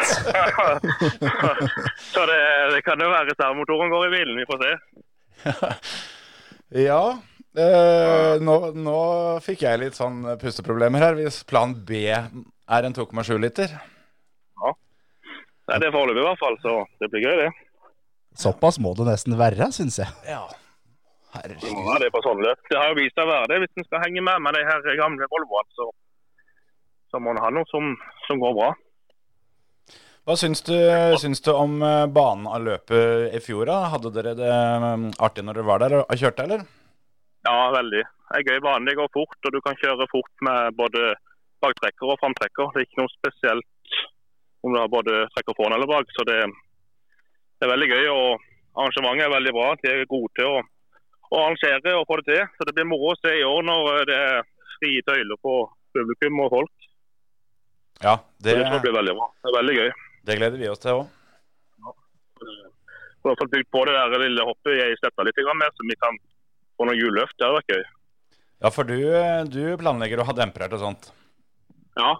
så 2.14 2.20
det, 2.30 2.38
det 2.74 2.80
kan 2.86 3.00
jo 3.04 3.08
være 3.12 3.28
reservemotoren 3.32 3.90
går 3.92 4.06
i 4.06 4.12
bilen, 4.18 4.38
vi 4.40 4.46
får 4.52 4.58
se. 4.66 4.72
Ja. 6.88 7.02
eh, 7.56 8.34
nå, 8.44 8.56
nå 8.76 8.98
fikk 9.40 9.62
jeg 9.64 9.80
litt 9.80 9.96
sånn 9.96 10.20
pusteproblemer 10.40 11.00
her. 11.06 11.16
Hvis 11.16 11.40
plan 11.48 11.72
B 11.88 12.02
er 12.08 12.84
en 12.84 12.96
2,7 12.96 13.38
liter. 13.40 13.72
Ja, 14.60 14.72
Det 15.68 15.76
er 15.78 15.84
det 15.86 15.92
foreløpig 15.94 16.20
i 16.20 16.26
hvert 16.28 16.42
fall, 16.42 16.58
så 16.64 16.74
det 17.00 17.08
blir 17.12 17.24
gøy 17.24 17.36
det. 17.46 17.50
Såpass 18.38 18.78
må 18.78 18.92
det 18.94 19.08
nesten 19.08 19.38
være, 19.40 19.70
syns 19.74 19.98
jeg. 20.02 20.12
Ja. 20.28 20.44
Det 21.34 21.56
Ja, 21.60 21.94
det 21.98 22.06
det 22.06 22.12
på 22.12 22.22
sånn 22.24 22.40
løp. 22.40 22.60
Det 22.70 22.78
har 22.78 22.92
jo 22.92 22.98
vist 23.00 23.16
seg 23.16 23.26
å 23.26 23.32
være 23.32 23.48
det 23.52 23.58
hvis 23.62 23.80
en 23.80 23.86
skal 23.88 24.04
henge 24.04 24.22
med 24.24 24.40
med 24.44 24.56
de 24.56 24.62
her 24.64 24.86
gamle 25.00 25.26
Volvoene, 25.32 25.72
så, 25.76 25.88
så 27.12 27.20
må 27.20 27.34
en 27.34 27.42
ha 27.42 27.50
noe 27.52 27.68
som, 27.72 27.90
som 28.26 28.40
går 28.40 28.54
bra. 28.56 28.70
Hva 30.28 30.34
syns 30.36 30.60
du, 30.60 30.74
syns 31.16 31.40
du 31.40 31.48
om 31.54 31.78
eh, 31.80 32.04
banen 32.12 32.44
av 32.52 32.60
løpet 32.60 33.32
i 33.32 33.38
fjor? 33.40 33.64
da? 33.70 33.78
Hadde 33.94 34.10
dere 34.12 34.34
det 34.36 34.56
mm, 34.84 35.06
artig 35.24 35.40
når 35.40 35.56
dere 35.56 35.68
var 35.70 35.80
der 35.80 35.94
og 36.02 36.10
kjørte, 36.20 36.44
eller? 36.44 36.66
Ja, 37.48 37.70
veldig. 37.72 38.02
Det 38.04 38.36
er 38.36 38.44
gøy 38.44 38.58
bane. 38.60 38.84
Det 38.84 38.98
går 38.98 39.08
fort, 39.14 39.38
og 39.40 39.54
du 39.54 39.62
kan 39.64 39.78
kjøre 39.80 40.04
fort 40.12 40.44
med 40.44 40.76
både 40.76 41.14
baktrekker 41.64 42.12
og 42.12 42.18
framtrekker. 42.20 42.68
Det 42.74 42.82
er 42.82 42.84
ikke 42.84 43.00
noe 43.00 43.12
spesielt 43.14 43.94
om 44.66 44.74
du 44.74 44.80
har 44.82 44.90
både 44.92 45.22
trekker 45.32 45.56
foran 45.56 45.78
eller 45.78 45.88
bak. 45.88 46.12
Så 46.12 46.26
det, 46.28 46.36
det 46.44 47.64
er 47.64 47.72
veldig 47.72 47.88
gøy. 47.88 48.10
og 48.12 48.44
Arrangementet 48.76 49.24
er 49.30 49.32
veldig 49.32 49.54
bra. 49.56 49.70
De 49.80 49.92
er 49.94 50.10
gode 50.10 50.28
til 50.36 50.50
å, 50.50 50.58
å 51.32 51.40
arrangere 51.46 51.94
og 51.96 52.04
få 52.10 52.18
det 52.20 52.26
til. 52.28 52.42
Så 52.58 52.68
det 52.68 52.74
blir 52.76 52.90
moro 52.90 53.14
å 53.14 53.20
se 53.22 53.32
i 53.32 53.46
år 53.48 53.64
når 53.70 53.88
eh, 53.94 54.04
det 54.12 54.18
er 54.26 54.44
frie 54.74 55.06
tøyler 55.08 55.40
på 55.40 55.56
publikum 55.96 56.44
og 56.44 56.52
folk. 56.58 56.90
Ja, 58.04 58.18
Det, 58.36 58.52
Så 58.60 58.76
det 58.76 58.84
blir 58.84 58.94
veldig 59.00 59.16
bra. 59.16 59.30
Det 59.40 59.50
er 59.54 59.56
veldig 59.56 59.78
gøy. 59.78 59.88
Det 60.28 60.36
gleder 60.36 60.60
vi 60.60 60.68
oss 60.70 60.82
til 60.82 61.02
òg. 61.02 61.06
Vi 62.38 63.30
har 63.30 63.38
fått 63.40 63.52
bygd 63.52 63.70
på 63.74 63.84
det 63.88 63.94
der 63.96 64.22
lille 64.22 64.44
hoppet 64.46 64.78
i 64.78 64.96
sletta 65.00 65.24
litt 65.26 65.40
mer, 65.58 65.72
så 65.74 65.86
vi 65.88 65.96
kan 66.00 66.18
få 66.78 66.86
noen 66.86 67.00
hjulløft. 67.00 67.34
Det 67.36 67.46
hadde 67.46 67.60
vært 67.60 67.72
gøy. 67.74 67.86
Ja, 68.58 68.70
for 68.74 68.88
du, 68.88 68.98
du 69.52 69.62
planlegger 69.80 70.22
å 70.22 70.28
ha 70.28 70.34
demperert 70.36 70.74
og 70.76 70.82
sånt. 70.82 71.10
Ja. 71.98 72.12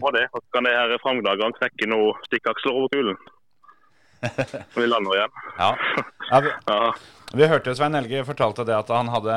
Må 0.00 0.12
det. 0.14 0.26
Så 0.32 0.42
kan 0.54 0.68
det 0.68 0.74
her 0.76 0.92
framdagene 1.02 1.56
knekke 1.56 1.88
noen 1.90 2.26
stikkaksler 2.28 2.76
over 2.76 2.92
kulen. 2.92 3.18
Så 4.22 4.78
vi 4.78 4.86
lander 4.86 5.16
igjen. 5.16 5.42
Ja. 5.58 5.72
ja 6.30 6.40
vi, 6.44 6.54
Ja. 6.70 6.94
Vi 7.32 7.46
hørte 7.48 7.72
jo 7.72 7.76
Svein 7.78 7.96
Helge 7.96 8.26
fortalte 8.28 8.64
det 8.68 8.74
at 8.76 8.90
han 8.92 9.08
hadde 9.08 9.34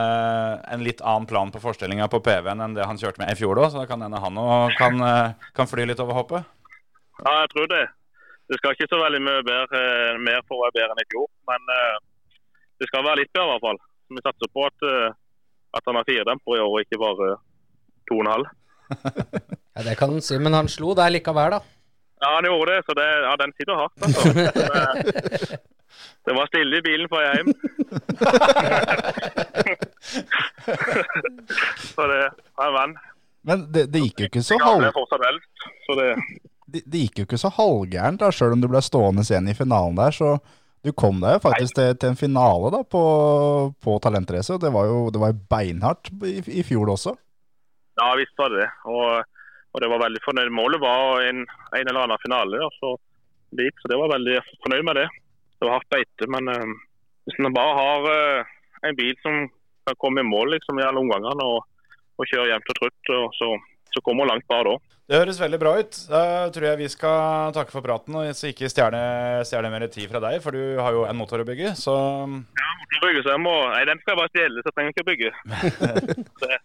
en 0.68 0.82
litt 0.84 1.00
annen 1.00 1.28
plan 1.30 1.52
på 1.54 1.62
forstillinga 1.64 2.10
på 2.12 2.20
PV-en 2.26 2.60
enn 2.66 2.76
det 2.76 2.84
han 2.90 3.00
kjørte 3.00 3.22
med 3.22 3.32
i 3.32 3.38
fjor 3.40 3.56
òg, 3.56 3.70
så 3.72 3.80
da 3.80 3.86
kan 3.88 4.04
hende 4.04 4.20
han 4.20 4.40
òg 4.42 4.76
kan, 4.76 5.00
eh, 5.00 5.48
kan 5.56 5.70
fly 5.72 5.86
litt 5.88 6.02
over 6.04 6.20
hoppet. 6.20 6.50
Ja, 7.24 7.32
jeg 7.44 7.50
tror 7.54 7.68
det. 7.72 7.86
Det 8.50 8.56
skal 8.60 8.72
ikke 8.76 8.92
så 8.92 8.98
veldig 9.02 9.22
mye 9.26 9.42
bedre, 9.46 9.80
mer 10.22 10.42
for 10.46 10.56
å 10.60 10.64
være 10.66 10.76
bedre 10.78 10.92
enn 10.94 11.04
i 11.06 11.12
fjor, 11.14 11.28
men 11.50 11.62
eh, 11.76 11.98
det 12.82 12.88
skal 12.90 13.06
være 13.08 13.20
litt 13.24 13.34
bedre 13.34 13.48
i 13.48 13.50
hvert 13.54 13.66
fall. 13.66 13.80
Vi 14.14 14.20
satser 14.26 14.50
på 14.54 14.60
at, 14.68 14.78
eh, 14.86 15.10
at 15.80 15.84
han 15.90 15.98
har 15.98 16.10
fire 16.10 16.28
demper 16.28 16.54
i 16.58 16.62
år, 16.62 16.70
og 16.70 16.82
ikke 16.84 17.02
bare 17.02 17.26
to 18.10 18.14
og 18.20 18.24
en 18.26 18.34
halv. 18.36 18.48
Ja, 19.76 19.82
det 19.84 19.98
kan 20.00 20.10
han 20.14 20.24
si, 20.24 20.36
men 20.40 20.56
han 20.56 20.70
slo 20.72 20.94
der 20.96 21.12
likevel, 21.12 21.52
da. 21.52 21.60
Ja, 22.24 22.30
han 22.38 22.46
gjorde 22.48 22.72
det, 22.72 22.80
så 22.88 22.94
det, 22.96 23.08
ja, 23.26 23.34
den 23.42 23.52
sitter 23.58 23.76
hardt. 23.76 23.98
Altså. 24.06 24.22
Det, 24.32 24.48
det 26.30 26.34
var 26.38 26.48
stille 26.48 26.80
i 26.80 26.86
bilen 26.86 27.08
på 27.12 27.20
vei 27.20 27.28
hjem. 27.36 27.52
så 31.92 32.02
det 32.08 32.22
er 32.24 32.64
en 32.70 32.78
venn. 32.78 32.96
Men 33.46 33.68
det, 33.76 33.84
det 33.92 34.00
gikk 34.06 34.18
jo 34.24 34.28
ikke 34.32 34.46
så 34.48 34.56
Han 34.62 34.68
halv... 34.70 34.88
er 34.88 34.96
fortsatt 34.96 35.28
eldst, 35.28 35.52
så 35.90 35.92
det 36.00 36.08
det, 36.76 36.84
det 36.92 37.06
gikk 37.06 37.22
jo 37.22 37.26
ikke 37.30 37.42
så 37.42 37.52
halvgærent, 37.56 38.22
da, 38.22 38.32
sjøl 38.34 38.56
om 38.58 38.64
du 38.64 38.70
ble 38.72 38.82
stående 38.84 39.26
igjen 39.26 39.50
i 39.52 39.58
finalen 39.58 39.98
der. 40.00 40.16
Så 40.16 40.36
du 40.86 40.92
kom 40.94 41.22
deg 41.24 41.38
jo 41.38 41.44
faktisk 41.48 41.78
til, 41.78 41.94
til 41.98 42.12
en 42.14 42.20
finale 42.20 42.72
da, 42.74 42.84
på, 42.86 43.04
på 43.82 43.96
Talentrace. 44.04 44.54
og 44.54 44.62
Det 44.62 44.72
var 44.76 44.90
jo 44.90 45.00
det 45.14 45.22
var 45.24 45.40
beinhardt 45.56 46.12
i, 46.28 46.38
i 46.60 46.66
fjor 46.68 46.92
også. 46.94 47.16
Ja, 47.96 48.12
visst 48.20 48.36
var 48.38 48.52
det 48.52 48.66
det. 48.66 48.70
Og, 48.92 49.24
og 49.74 49.82
det 49.82 49.90
var 49.92 50.04
veldig 50.04 50.22
fornøyd. 50.26 50.52
Målet 50.54 50.84
var 50.84 51.24
en, 51.26 51.46
en 51.48 51.86
eller 51.86 52.04
annen 52.04 52.24
finale. 52.24 52.60
Da, 52.62 52.70
så 52.78 52.96
dit, 53.56 53.78
så 53.82 53.92
det 53.92 54.00
var 54.02 54.14
veldig 54.14 54.42
fornøyd 54.66 54.86
med 54.86 55.00
det. 55.00 55.08
Det 55.56 55.68
var 55.68 55.78
hardt 55.78 55.94
beite, 55.94 56.28
men 56.36 56.52
øh, 56.52 56.74
hvis 57.26 57.40
man 57.46 57.56
bare 57.56 57.78
har 57.80 58.10
øh, 58.12 58.50
en 58.90 58.98
bil 59.00 59.16
som 59.24 59.46
kan 59.88 59.98
komme 60.02 60.22
i 60.22 60.28
mål 60.28 60.52
liksom, 60.56 60.82
i 60.82 60.86
alle 60.86 61.02
omgangene 61.02 61.48
og, 61.54 61.64
og 62.20 62.28
kjøre 62.30 62.50
jevnt 62.52 62.72
og 62.74 62.78
trutt, 62.80 63.12
og 63.16 63.38
så, 63.40 63.50
så 63.96 64.04
kommer 64.04 64.26
hun 64.26 64.34
langt 64.34 64.48
bare 64.52 64.68
da. 64.68 64.76
Det 65.06 65.20
høres 65.22 65.40
veldig 65.40 65.60
bra 65.62 65.72
ut. 65.80 65.98
Da 66.10 66.22
tror 66.54 66.68
jeg 66.72 66.82
vi 66.82 66.92
skal 66.92 67.56
takke 67.56 67.74
for 67.74 67.86
praten, 67.86 68.16
og 68.18 68.30
så 68.38 68.50
ikke 68.50 68.70
stjerne, 68.72 69.02
stjerne 69.46 69.72
mer 69.74 69.88
tid 69.94 70.10
fra 70.12 70.22
deg, 70.24 70.40
for 70.44 70.56
du 70.56 70.80
har 70.82 70.96
jo 70.98 71.04
en 71.08 71.20
motor 71.20 71.44
å 71.44 71.48
bygge. 71.48 71.76
Så 71.80 71.96
Bygge, 72.96 73.26
så 73.26 73.34
jeg 73.34 73.42
må, 73.44 73.52
nei, 73.74 73.82
den 73.90 74.00
skal 74.00 74.14
jeg 74.14 74.20
bare 74.22 74.32
stjele, 74.32 74.62
så 74.64 74.72
jeg 74.72 74.76
trenger 74.78 74.94
ikke 74.94 75.04
å 75.04 75.10
bygge. 75.10 75.32
det. 76.40 76.60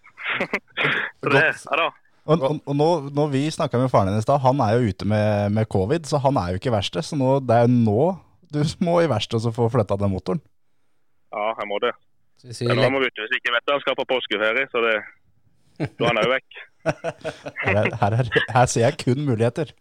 så 1.24 1.32
det, 1.34 1.44
ja 1.72 1.78
da. 1.82 1.88
Og, 2.30 2.42
og, 2.44 2.58
og 2.68 2.76
nå, 2.76 2.88
når 3.16 3.30
vi 3.32 3.42
snakka 3.50 3.80
med 3.80 3.90
faren 3.90 4.12
din 4.12 4.20
i 4.20 4.24
stad, 4.24 4.42
han 4.44 4.60
er 4.62 4.76
jo 4.76 4.92
ute 4.92 5.08
med, 5.08 5.50
med 5.56 5.68
covid, 5.72 6.06
så 6.06 6.20
han 6.22 6.38
er 6.38 6.52
jo 6.52 6.60
ikke 6.60 6.70
i 6.70 6.76
verkstedet. 6.76 7.08
Så 7.08 7.18
nå, 7.18 7.38
det 7.42 7.62
er 7.64 7.72
nå 7.72 8.12
du 8.54 8.60
må 8.86 9.00
i 9.02 9.10
verkstedet 9.10 9.50
og 9.50 9.56
få 9.56 9.70
flytta 9.74 9.98
den 10.00 10.12
motoren. 10.12 10.42
Ja, 11.30 11.52
jeg 11.60 11.70
må 11.70 11.80
det. 11.82 11.94
Jeg 12.40 12.92
må 12.92 13.02
bytte 13.02 13.26
hvis 13.26 13.36
ikke 13.36 13.52
vet 13.52 13.68
han 13.68 13.82
skal 13.82 13.96
på 13.98 14.06
påskeferie, 14.08 14.64
så 14.72 14.80
det, 14.86 14.94
da 15.80 16.04
er 16.04 16.10
han 16.10 16.20
òg 16.24 16.30
vekk. 16.34 16.58
Her, 17.60 17.76
er, 17.76 17.88
her, 18.00 18.14
er, 18.22 18.28
her 18.54 18.68
ser 18.72 18.80
jeg 18.86 18.96
kun 19.02 19.18
muligheter. 19.26 19.72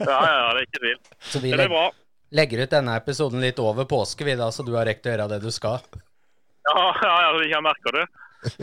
Ja, 0.00 0.06
ja, 0.08 0.28
ja, 0.32 0.46
det 0.56 0.62
er 0.62 0.66
ikke 0.68 0.80
tvil. 0.80 1.00
så 1.20 1.42
vi 1.42 1.50
Det 1.50 1.56
blir 1.58 1.60
legg, 1.60 1.72
bra. 1.74 1.82
legger 2.40 2.62
ut 2.64 2.72
denne 2.72 2.94
episoden 2.96 3.42
litt 3.44 3.58
over 3.60 3.84
påske, 3.90 4.24
vi 4.24 4.36
da, 4.40 4.48
så 4.54 4.64
du 4.64 4.72
har 4.78 4.88
rekt 4.88 5.04
å 5.08 5.12
gjøre 5.12 5.26
det 5.34 5.40
du 5.44 5.50
skal. 5.52 5.82
Ja, 6.68 6.86
ja, 7.02 7.12
ja, 7.26 7.34
jeg 7.52 7.64
merker 7.64 7.98
det. 7.98 8.06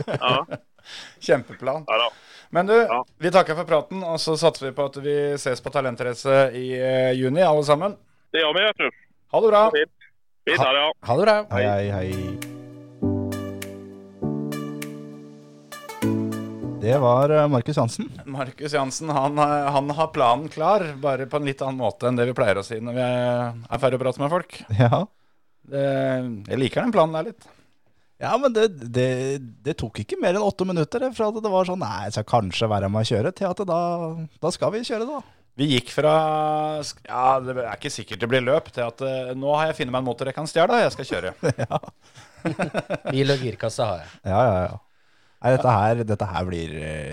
Ja, 0.08 0.32
kjempeplan. 1.28 1.86
ja 1.86 2.00
da. 2.04 2.08
Men 2.54 2.66
du, 2.70 2.74
Ja. 2.78 3.00
vi 3.18 3.30
takker 3.34 3.54
for 3.58 3.66
praten, 3.70 4.02
og 4.06 4.18
så 4.22 4.34
satser 4.38 4.68
vi 4.68 4.74
på 4.76 4.86
at 4.90 4.98
vi 5.02 5.16
ses 5.38 5.62
på 5.62 5.70
Talentrace 5.74 6.36
i 6.58 6.66
eh, 6.78 7.12
juni, 7.18 7.42
alle 7.42 7.62
sammen. 7.66 7.96
Det 8.34 8.42
gjør 8.42 8.54
vi, 8.58 8.66
vet 8.66 8.82
du. 8.82 8.90
Ha 9.34 9.40
det 9.46 9.50
bra. 9.54 9.64
Fint. 9.78 9.96
Tar. 10.58 10.82
Ha 11.10 11.16
det 11.18 11.24
bra. 11.26 11.38
Hei, 11.54 11.64
hei, 11.66 11.88
hei. 11.90 12.55
Det 16.86 16.98
var 17.02 17.32
eh, 17.34 17.48
Markus 17.50 17.76
Jansen. 17.80 18.08
Markus 18.30 18.74
Jansen 18.76 19.10
han, 19.10 19.38
eh, 19.42 19.68
han 19.74 19.90
har 19.98 20.12
planen 20.14 20.46
klar, 20.52 20.84
bare 21.02 21.26
på 21.26 21.40
en 21.40 21.48
litt 21.48 21.62
annen 21.64 21.80
måte 21.82 22.06
enn 22.06 22.18
det 22.18 22.28
vi 22.28 22.36
pleier 22.36 22.60
å 22.60 22.66
si 22.66 22.78
når 22.78 22.94
vi 22.94 23.02
er 23.02 23.56
er 23.66 23.82
ferdig 23.82 23.98
å 23.98 24.04
prate 24.04 24.22
med 24.22 24.32
folk. 24.32 24.58
Ja. 24.78 25.04
Det, 25.66 25.84
jeg 26.46 26.60
liker 26.60 26.84
den 26.84 26.94
planen 26.94 27.16
der 27.18 27.32
litt. 27.32 27.48
Ja, 28.22 28.36
men 28.40 28.54
det, 28.54 28.68
det, 28.94 29.08
det 29.66 29.74
tok 29.76 29.98
ikke 30.00 30.16
mer 30.22 30.38
enn 30.38 30.46
åtte 30.46 30.64
minutter 30.68 31.02
fra 31.12 31.28
at 31.28 31.40
det 31.42 31.52
var 31.52 31.66
sånn 31.68 31.82
Nei, 31.82 32.06
jeg 32.06 32.14
skal 32.16 32.28
kanskje 32.30 32.68
være 32.70 32.88
med 32.92 33.02
å 33.02 33.10
kjøre, 33.10 33.32
til 33.36 33.50
at 33.50 33.60
da, 33.68 33.80
da 34.46 34.52
skal 34.54 34.72
vi 34.72 34.86
kjøre, 34.86 35.08
da. 35.10 35.20
Vi 35.56 35.68
gikk 35.72 35.90
fra 35.92 36.14
Ja, 37.08 37.26
det 37.40 37.58
er 37.58 37.74
ikke 37.74 37.92
sikkert 37.92 38.22
det 38.22 38.30
blir 38.30 38.44
løp, 38.44 38.70
til 38.72 38.86
at 38.86 39.04
eh, 39.04 39.34
nå 39.36 39.52
har 39.58 39.70
jeg 39.70 39.80
funnet 39.82 39.96
meg 39.96 40.04
en 40.04 40.08
motor 40.12 40.30
jeg 40.30 40.38
kan 40.38 40.48
stjele, 40.48 40.78
og 40.78 40.86
jeg 40.86 40.94
skal 40.96 41.10
kjøre. 41.10 41.36
ja. 41.66 41.80
Bil 43.10 43.34
og 43.34 43.42
girkasse 43.42 43.90
har 43.90 44.04
jeg. 44.04 44.10
Ja, 44.30 44.40
ja, 44.46 44.58
ja. 44.68 44.82
Nei, 45.46 45.54
dette 45.54 45.70
her, 45.70 46.00
dette 46.02 46.26
her, 46.26 46.46
blir, 46.48 46.72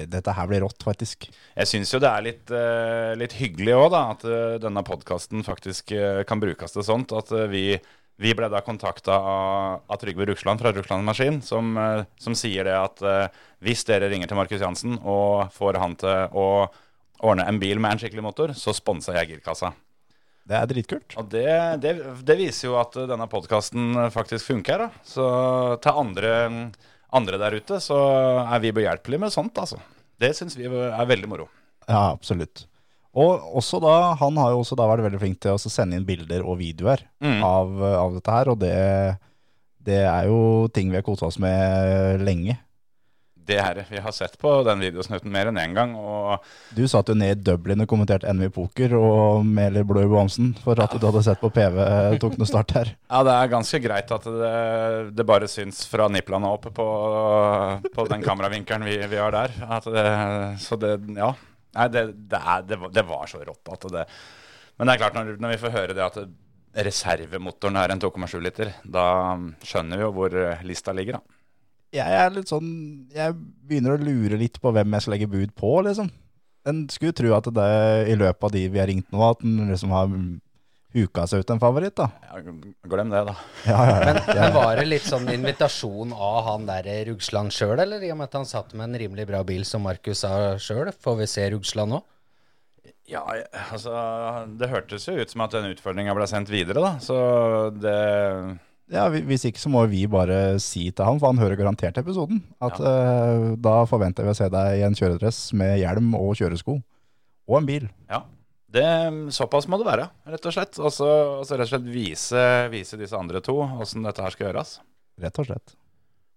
dette 0.09 0.33
her 0.33 0.47
blir 0.49 0.63
rått, 0.65 0.81
faktisk. 0.81 1.27
Jeg 1.53 1.69
syns 1.69 1.91
jo 1.93 1.99
det 2.01 2.09
er 2.09 2.23
litt, 2.25 2.49
eh, 2.49 3.11
litt 3.19 3.35
hyggelig 3.37 3.75
òg, 3.77 3.89
da, 3.93 3.99
at 4.15 4.23
eh, 4.25 4.55
denne 4.63 4.81
podkasten 4.87 5.43
faktisk 5.45 5.93
eh, 5.93 6.23
kan 6.25 6.41
brukes 6.41 6.73
til 6.73 6.85
sånt. 6.87 7.13
At 7.13 7.29
vi, 7.51 7.77
vi 8.17 8.31
ble 8.33 8.49
da 8.49 8.63
kontakta 8.65 9.13
av, 9.19 9.83
av 9.85 9.99
Trygve 10.01 10.25
Ruksland 10.31 10.63
fra 10.63 10.71
Ruksland 10.73 11.05
Maskin, 11.05 11.43
som, 11.45 11.77
som 12.17 12.37
sier 12.37 12.65
det 12.65 12.73
at 12.73 13.03
hvis 13.63 13.85
dere 13.85 14.09
ringer 14.09 14.31
til 14.31 14.39
Markus 14.39 14.63
Jansen 14.65 14.97
og 14.97 15.53
får 15.53 15.77
han 15.83 15.93
til 16.01 16.33
å 16.33 16.47
ordne 17.23 17.45
en 17.45 17.61
bil 17.61 17.77
med 17.77 17.93
en 17.93 18.01
skikkelig 18.01 18.25
motor, 18.25 18.55
så 18.57 18.73
sponser 18.73 19.19
jeg 19.19 19.35
girkassa. 19.35 19.75
Det 20.43 20.57
er 20.57 20.65
dritkult. 20.67 21.13
Og 21.21 21.29
det, 21.31 21.45
det, 21.85 21.93
det 22.25 22.35
viser 22.41 22.67
jo 22.67 22.79
at 22.81 22.97
denne 22.97 23.29
podkasten 23.31 24.09
faktisk 24.11 24.49
funker. 24.49 24.87
Da. 24.87 25.05
Så 25.07 25.27
til 25.85 26.01
andre, 26.01 26.33
andre 27.13 27.37
der 27.41 27.55
ute 27.59 27.79
så 27.83 27.97
er 28.43 28.59
vi 28.63 28.71
behjelpelige 28.75 29.21
med 29.25 29.33
sånt, 29.33 29.57
altså. 29.61 29.79
Det 30.19 30.31
syns 30.37 30.55
vi 30.57 30.65
er 30.69 31.05
veldig 31.09 31.29
moro. 31.29 31.47
Ja, 31.87 32.11
absolutt. 32.13 32.65
Og 33.13 33.43
også 33.59 33.77
da, 33.83 34.13
han 34.17 34.37
har 34.41 34.53
jo 34.53 34.61
også 34.63 34.77
da 34.79 34.87
vært 34.89 35.03
veldig 35.05 35.19
flink 35.21 35.39
til 35.43 35.53
å 35.53 35.59
sende 35.61 35.99
inn 35.99 36.05
bilder 36.07 36.41
og 36.45 36.57
videoer 36.61 37.03
Mm. 37.21 37.43
av, 37.45 37.73
av 37.83 38.15
dette 38.15 38.31
her, 38.33 38.49
og 38.49 38.57
det, 38.63 38.73
det 39.85 39.99
er 40.09 40.29
jo 40.31 40.67
ting 40.73 40.89
vi 40.89 40.97
har 40.97 41.05
kosa 41.05 41.27
oss 41.29 41.37
med 41.41 42.23
lenge. 42.25 42.57
Det 43.45 43.57
her, 43.59 43.81
Vi 43.89 43.99
har 43.99 44.13
sett 44.15 44.37
på 44.39 44.51
den 44.63 44.79
videosnutten 44.79 45.31
mer 45.31 45.49
enn 45.49 45.59
én 45.59 45.73
gang. 45.75 45.95
og 45.99 46.43
Du 46.75 46.85
satt 46.87 47.09
jo 47.11 47.15
ned 47.17 47.37
i 47.37 47.41
Dublin 47.51 47.83
og 47.83 47.89
kommenterte 47.91 48.31
NV 48.31 48.49
Poker 48.55 48.95
og 48.95 49.45
Meli 49.45 49.83
Blå 49.83 50.05
Johansen 50.05 50.53
for 50.63 50.79
at 50.79 50.95
du 50.95 51.03
hadde 51.03 51.23
sett 51.25 51.41
på 51.41 51.51
PV 51.53 52.19
tok 52.23 52.37
noe 52.39 52.47
start 52.47 52.71
her. 52.77 52.93
Ja, 53.09 53.23
Det 53.27 53.33
er 53.35 53.51
ganske 53.51 53.81
greit 53.83 54.13
at 54.15 54.29
det, 54.29 54.53
det 55.17 55.25
bare 55.27 55.49
syns 55.51 55.83
fra 55.89 56.07
niplene 56.07 56.53
opp 56.55 56.69
på, 56.73 56.87
på 57.93 58.07
den 58.11 58.23
kameravinkelen 58.23 58.87
vi, 58.87 58.95
vi 59.11 59.19
har 59.19 59.35
der. 59.35 59.57
At 59.67 59.89
det, 59.91 60.07
så 60.63 60.79
det, 60.79 60.95
ja. 61.17 61.33
Nei, 61.73 61.89
det, 61.89 62.05
det, 62.29 62.39
er, 62.39 62.65
det, 62.69 62.79
var, 62.79 62.95
det 62.95 63.05
var 63.09 63.29
så 63.29 63.43
rått 63.43 63.71
at 63.73 63.85
det 63.91 64.07
Men 64.77 64.87
det 64.87 64.93
er 64.93 65.03
klart, 65.03 65.15
når, 65.17 65.35
når 65.41 65.55
vi 65.55 65.61
får 65.65 65.73
høre 65.73 65.95
det 65.97 66.05
at 66.05 66.23
reservemotoren 66.73 67.77
er 67.77 67.93
en 67.93 68.01
2,7 68.01 68.39
liter, 68.41 68.71
da 68.81 69.05
skjønner 69.65 69.99
vi 69.99 70.05
jo 70.07 70.13
hvor 70.15 70.35
lista 70.65 70.93
ligger, 70.95 71.19
da. 71.19 71.32
Jeg 71.93 72.17
er 72.17 72.31
litt 72.33 72.49
sånn 72.49 72.69
Jeg 73.13 73.35
begynner 73.37 73.95
å 73.95 74.01
lure 74.01 74.39
litt 74.41 74.59
på 74.61 74.71
hvem 74.73 74.95
jeg 74.95 75.05
skal 75.05 75.13
legge 75.15 75.29
bud 75.29 75.53
på, 75.59 75.75
liksom. 75.85 76.09
En 76.65 76.85
skulle 76.89 77.15
tro 77.15 77.33
at 77.35 77.49
det 77.53 77.69
i 78.09 78.15
løpet 78.15 78.47
av 78.47 78.53
de 78.55 78.63
vi 78.71 78.79
har 78.81 78.89
ringt 78.89 79.09
nå, 79.11 79.19
at 79.27 79.43
en 79.43 79.69
liksom 79.69 79.91
har 79.93 80.09
huka 80.93 81.25
seg 81.27 81.41
ut 81.43 81.51
en 81.53 81.61
favoritt, 81.61 81.95
da. 81.97 82.07
Ja, 82.29 82.39
glem 82.89 83.11
det, 83.11 83.23
da. 83.27 83.33
Ja, 83.65 83.79
ja, 83.89 83.97
ja. 84.13 84.23
Men 84.37 84.55
var 84.55 84.77
det 84.77 84.85
litt 84.87 85.05
sånn 85.07 85.27
invitasjon 85.33 86.13
av 86.13 86.39
han 86.47 86.67
der 86.69 86.89
Rugsland 87.09 87.53
sjøl, 87.55 87.79
eller 87.81 88.03
i 88.05 88.11
og 88.13 88.19
med 88.21 88.29
at 88.29 88.37
han 88.39 88.49
satt 88.49 88.75
med 88.77 88.91
en 88.91 88.99
rimelig 89.01 89.25
bra 89.29 89.41
bil, 89.47 89.65
som 89.67 89.83
Markus 89.85 90.21
sa 90.23 90.53
sjøl? 90.61 90.93
Får 91.03 91.17
vi 91.23 91.29
se 91.29 91.49
Rugsland 91.55 91.95
nå? 91.95 92.03
Ja, 93.09 93.23
altså 93.73 93.91
Det 94.59 94.69
hørtes 94.71 95.09
jo 95.09 95.17
ut 95.17 95.31
som 95.33 95.43
at 95.43 95.55
den 95.57 95.73
utfordringa 95.73 96.13
ble 96.15 96.27
sendt 96.29 96.51
videre, 96.53 96.79
da. 96.79 96.93
Så 97.03 97.17
det 97.75 97.97
Ja, 98.91 99.07
Hvis 99.07 99.45
ikke 99.47 99.61
så 99.61 99.71
må 99.71 99.85
vi 99.87 100.03
bare 100.11 100.59
si 100.61 100.89
til 100.91 101.07
han, 101.07 101.19
for 101.21 101.31
han 101.31 101.39
hører 101.39 101.57
garantert 101.59 101.97
episoden, 102.01 102.41
at 102.63 102.81
eh, 102.83 103.53
da 103.63 103.77
forventer 103.89 104.27
vi 104.27 104.33
å 104.33 104.37
se 104.37 104.49
deg 104.51 104.79
i 104.79 104.83
en 104.85 104.97
kjøredress 104.97 105.53
med 105.57 105.77
hjelm 105.79 106.11
og 106.19 106.35
kjøresko. 106.39 106.77
Og 107.49 107.59
en 107.59 107.67
bil. 107.67 107.87
Ja. 108.11 108.23
Det, 108.73 108.83
såpass 109.35 109.67
må 109.69 109.77
det 109.77 109.85
være, 109.85 110.07
rett 110.33 110.49
og 110.49 110.55
slett. 110.55 110.79
Og 110.81 110.91
så 110.95 111.07
rett 111.45 111.67
og 111.67 111.71
slett 111.71 111.87
vise, 111.93 112.43
vise 112.73 112.97
disse 112.99 113.17
andre 113.17 113.41
to 113.45 113.59
åssen 113.61 114.05
dette 114.05 114.23
her 114.25 114.33
skal 114.33 114.49
gjøres. 114.49 114.75
Rett 115.21 115.39
og 115.39 115.47
slett. 115.47 115.75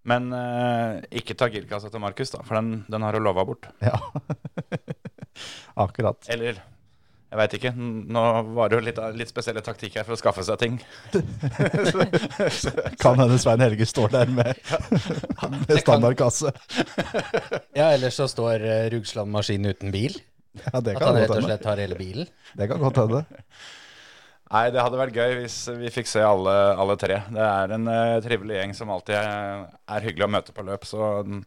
Men 0.07 0.29
uh, 0.31 1.03
ikke 1.11 1.35
ta 1.39 1.49
girkassa 1.51 1.91
til 1.91 2.03
Markus, 2.03 2.31
da, 2.35 2.45
for 2.47 2.61
den, 2.61 2.85
den 2.93 3.07
har 3.07 3.17
du 3.17 3.25
lova 3.25 3.43
bort. 3.49 3.67
Ja. 3.83 3.97
Akkurat. 5.87 6.29
Eller 6.31 6.61
jeg 7.27 7.39
veit 7.41 7.55
ikke. 7.59 7.73
Nå 7.75 8.23
var 8.55 8.71
det 8.71 8.79
jo 8.79 8.83
litt, 8.87 8.99
litt 9.19 9.31
spesielle 9.33 9.63
taktikk 9.65 9.97
her 9.99 10.07
for 10.07 10.15
å 10.15 10.21
skaffe 10.21 10.45
seg 10.47 10.61
ting. 10.61 10.77
Kan 13.03 13.19
hende 13.19 13.39
Svein 13.43 13.65
Helge 13.65 13.89
står 13.91 14.13
der 14.15 14.31
med, 14.31 14.61
med 15.67 15.75
standardkasse. 15.83 16.53
Ja, 17.75 17.91
ellers 17.91 18.21
så 18.21 18.29
står 18.31 18.63
uh, 18.63 18.85
Rugsland 18.95 19.35
Maskin 19.35 19.67
uten 19.67 19.91
bil. 19.95 20.21
Ja, 20.63 20.81
det 20.81 20.97
At 20.97 21.03
han 21.03 21.19
rett 21.19 21.35
og 21.35 21.43
slett 21.45 21.67
har 21.69 21.83
hele 21.83 21.99
bilen. 21.99 22.31
Det 22.57 22.71
kan 22.71 22.81
godt 22.81 23.03
hende. 23.03 23.25
Nei, 24.55 24.69
det 24.71 24.79
hadde 24.79 24.99
vært 25.01 25.17
gøy 25.19 25.41
hvis 25.41 25.57
vi 25.81 25.91
fikk 25.91 26.07
se 26.07 26.23
alle, 26.23 26.55
alle 26.79 26.95
tre. 27.01 27.19
Det 27.35 27.43
er 27.43 27.75
en 27.75 27.91
uh, 27.91 28.21
trivelig 28.23 28.61
gjeng 28.61 28.77
som 28.79 28.95
alltid 28.95 29.19
er, 29.19 29.67
er 29.97 30.07
hyggelig 30.07 30.29
å 30.29 30.33
møte 30.37 30.55
på 30.55 30.65
løp. 30.69 30.87
Så 30.87 31.11
mm, 31.27 31.43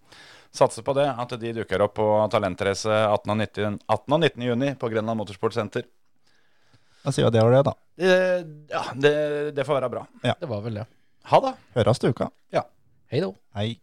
satser 0.55 0.85
på 0.85 0.95
det, 0.97 1.07
at 1.11 1.35
de 1.41 1.53
dukker 1.59 1.85
opp 1.85 1.95
på 1.99 2.07
Talentrace 2.33 2.89
18. 2.89 3.31
og 3.31 3.37
19. 3.37 3.79
18. 3.85 4.13
og 4.13 4.19
19. 4.19 4.47
juni 4.49 4.73
på 4.79 4.89
Grenland 4.91 5.21
Motorsportsenter. 5.21 5.85
Da 7.03 7.13
sier 7.15 7.25
vi 7.25 7.29
at 7.29 7.37
det 7.37 7.45
var 7.45 7.55
det, 7.55 7.61
da. 7.69 7.75
Det, 7.99 8.15
ja, 8.73 8.83
det, 8.95 9.13
det 9.55 9.67
får 9.67 9.79
være 9.79 9.93
bra. 9.93 10.03
Det 10.25 10.49
var 10.49 10.65
vel 10.65 10.81
det. 10.81 10.89
Ha 11.31 11.39
det. 11.45 11.55
Høres 11.77 12.01
til 12.01 12.15
uka. 12.15 12.29
Hei 13.09 13.23
da. 13.23 13.31
Hei. 13.57 13.79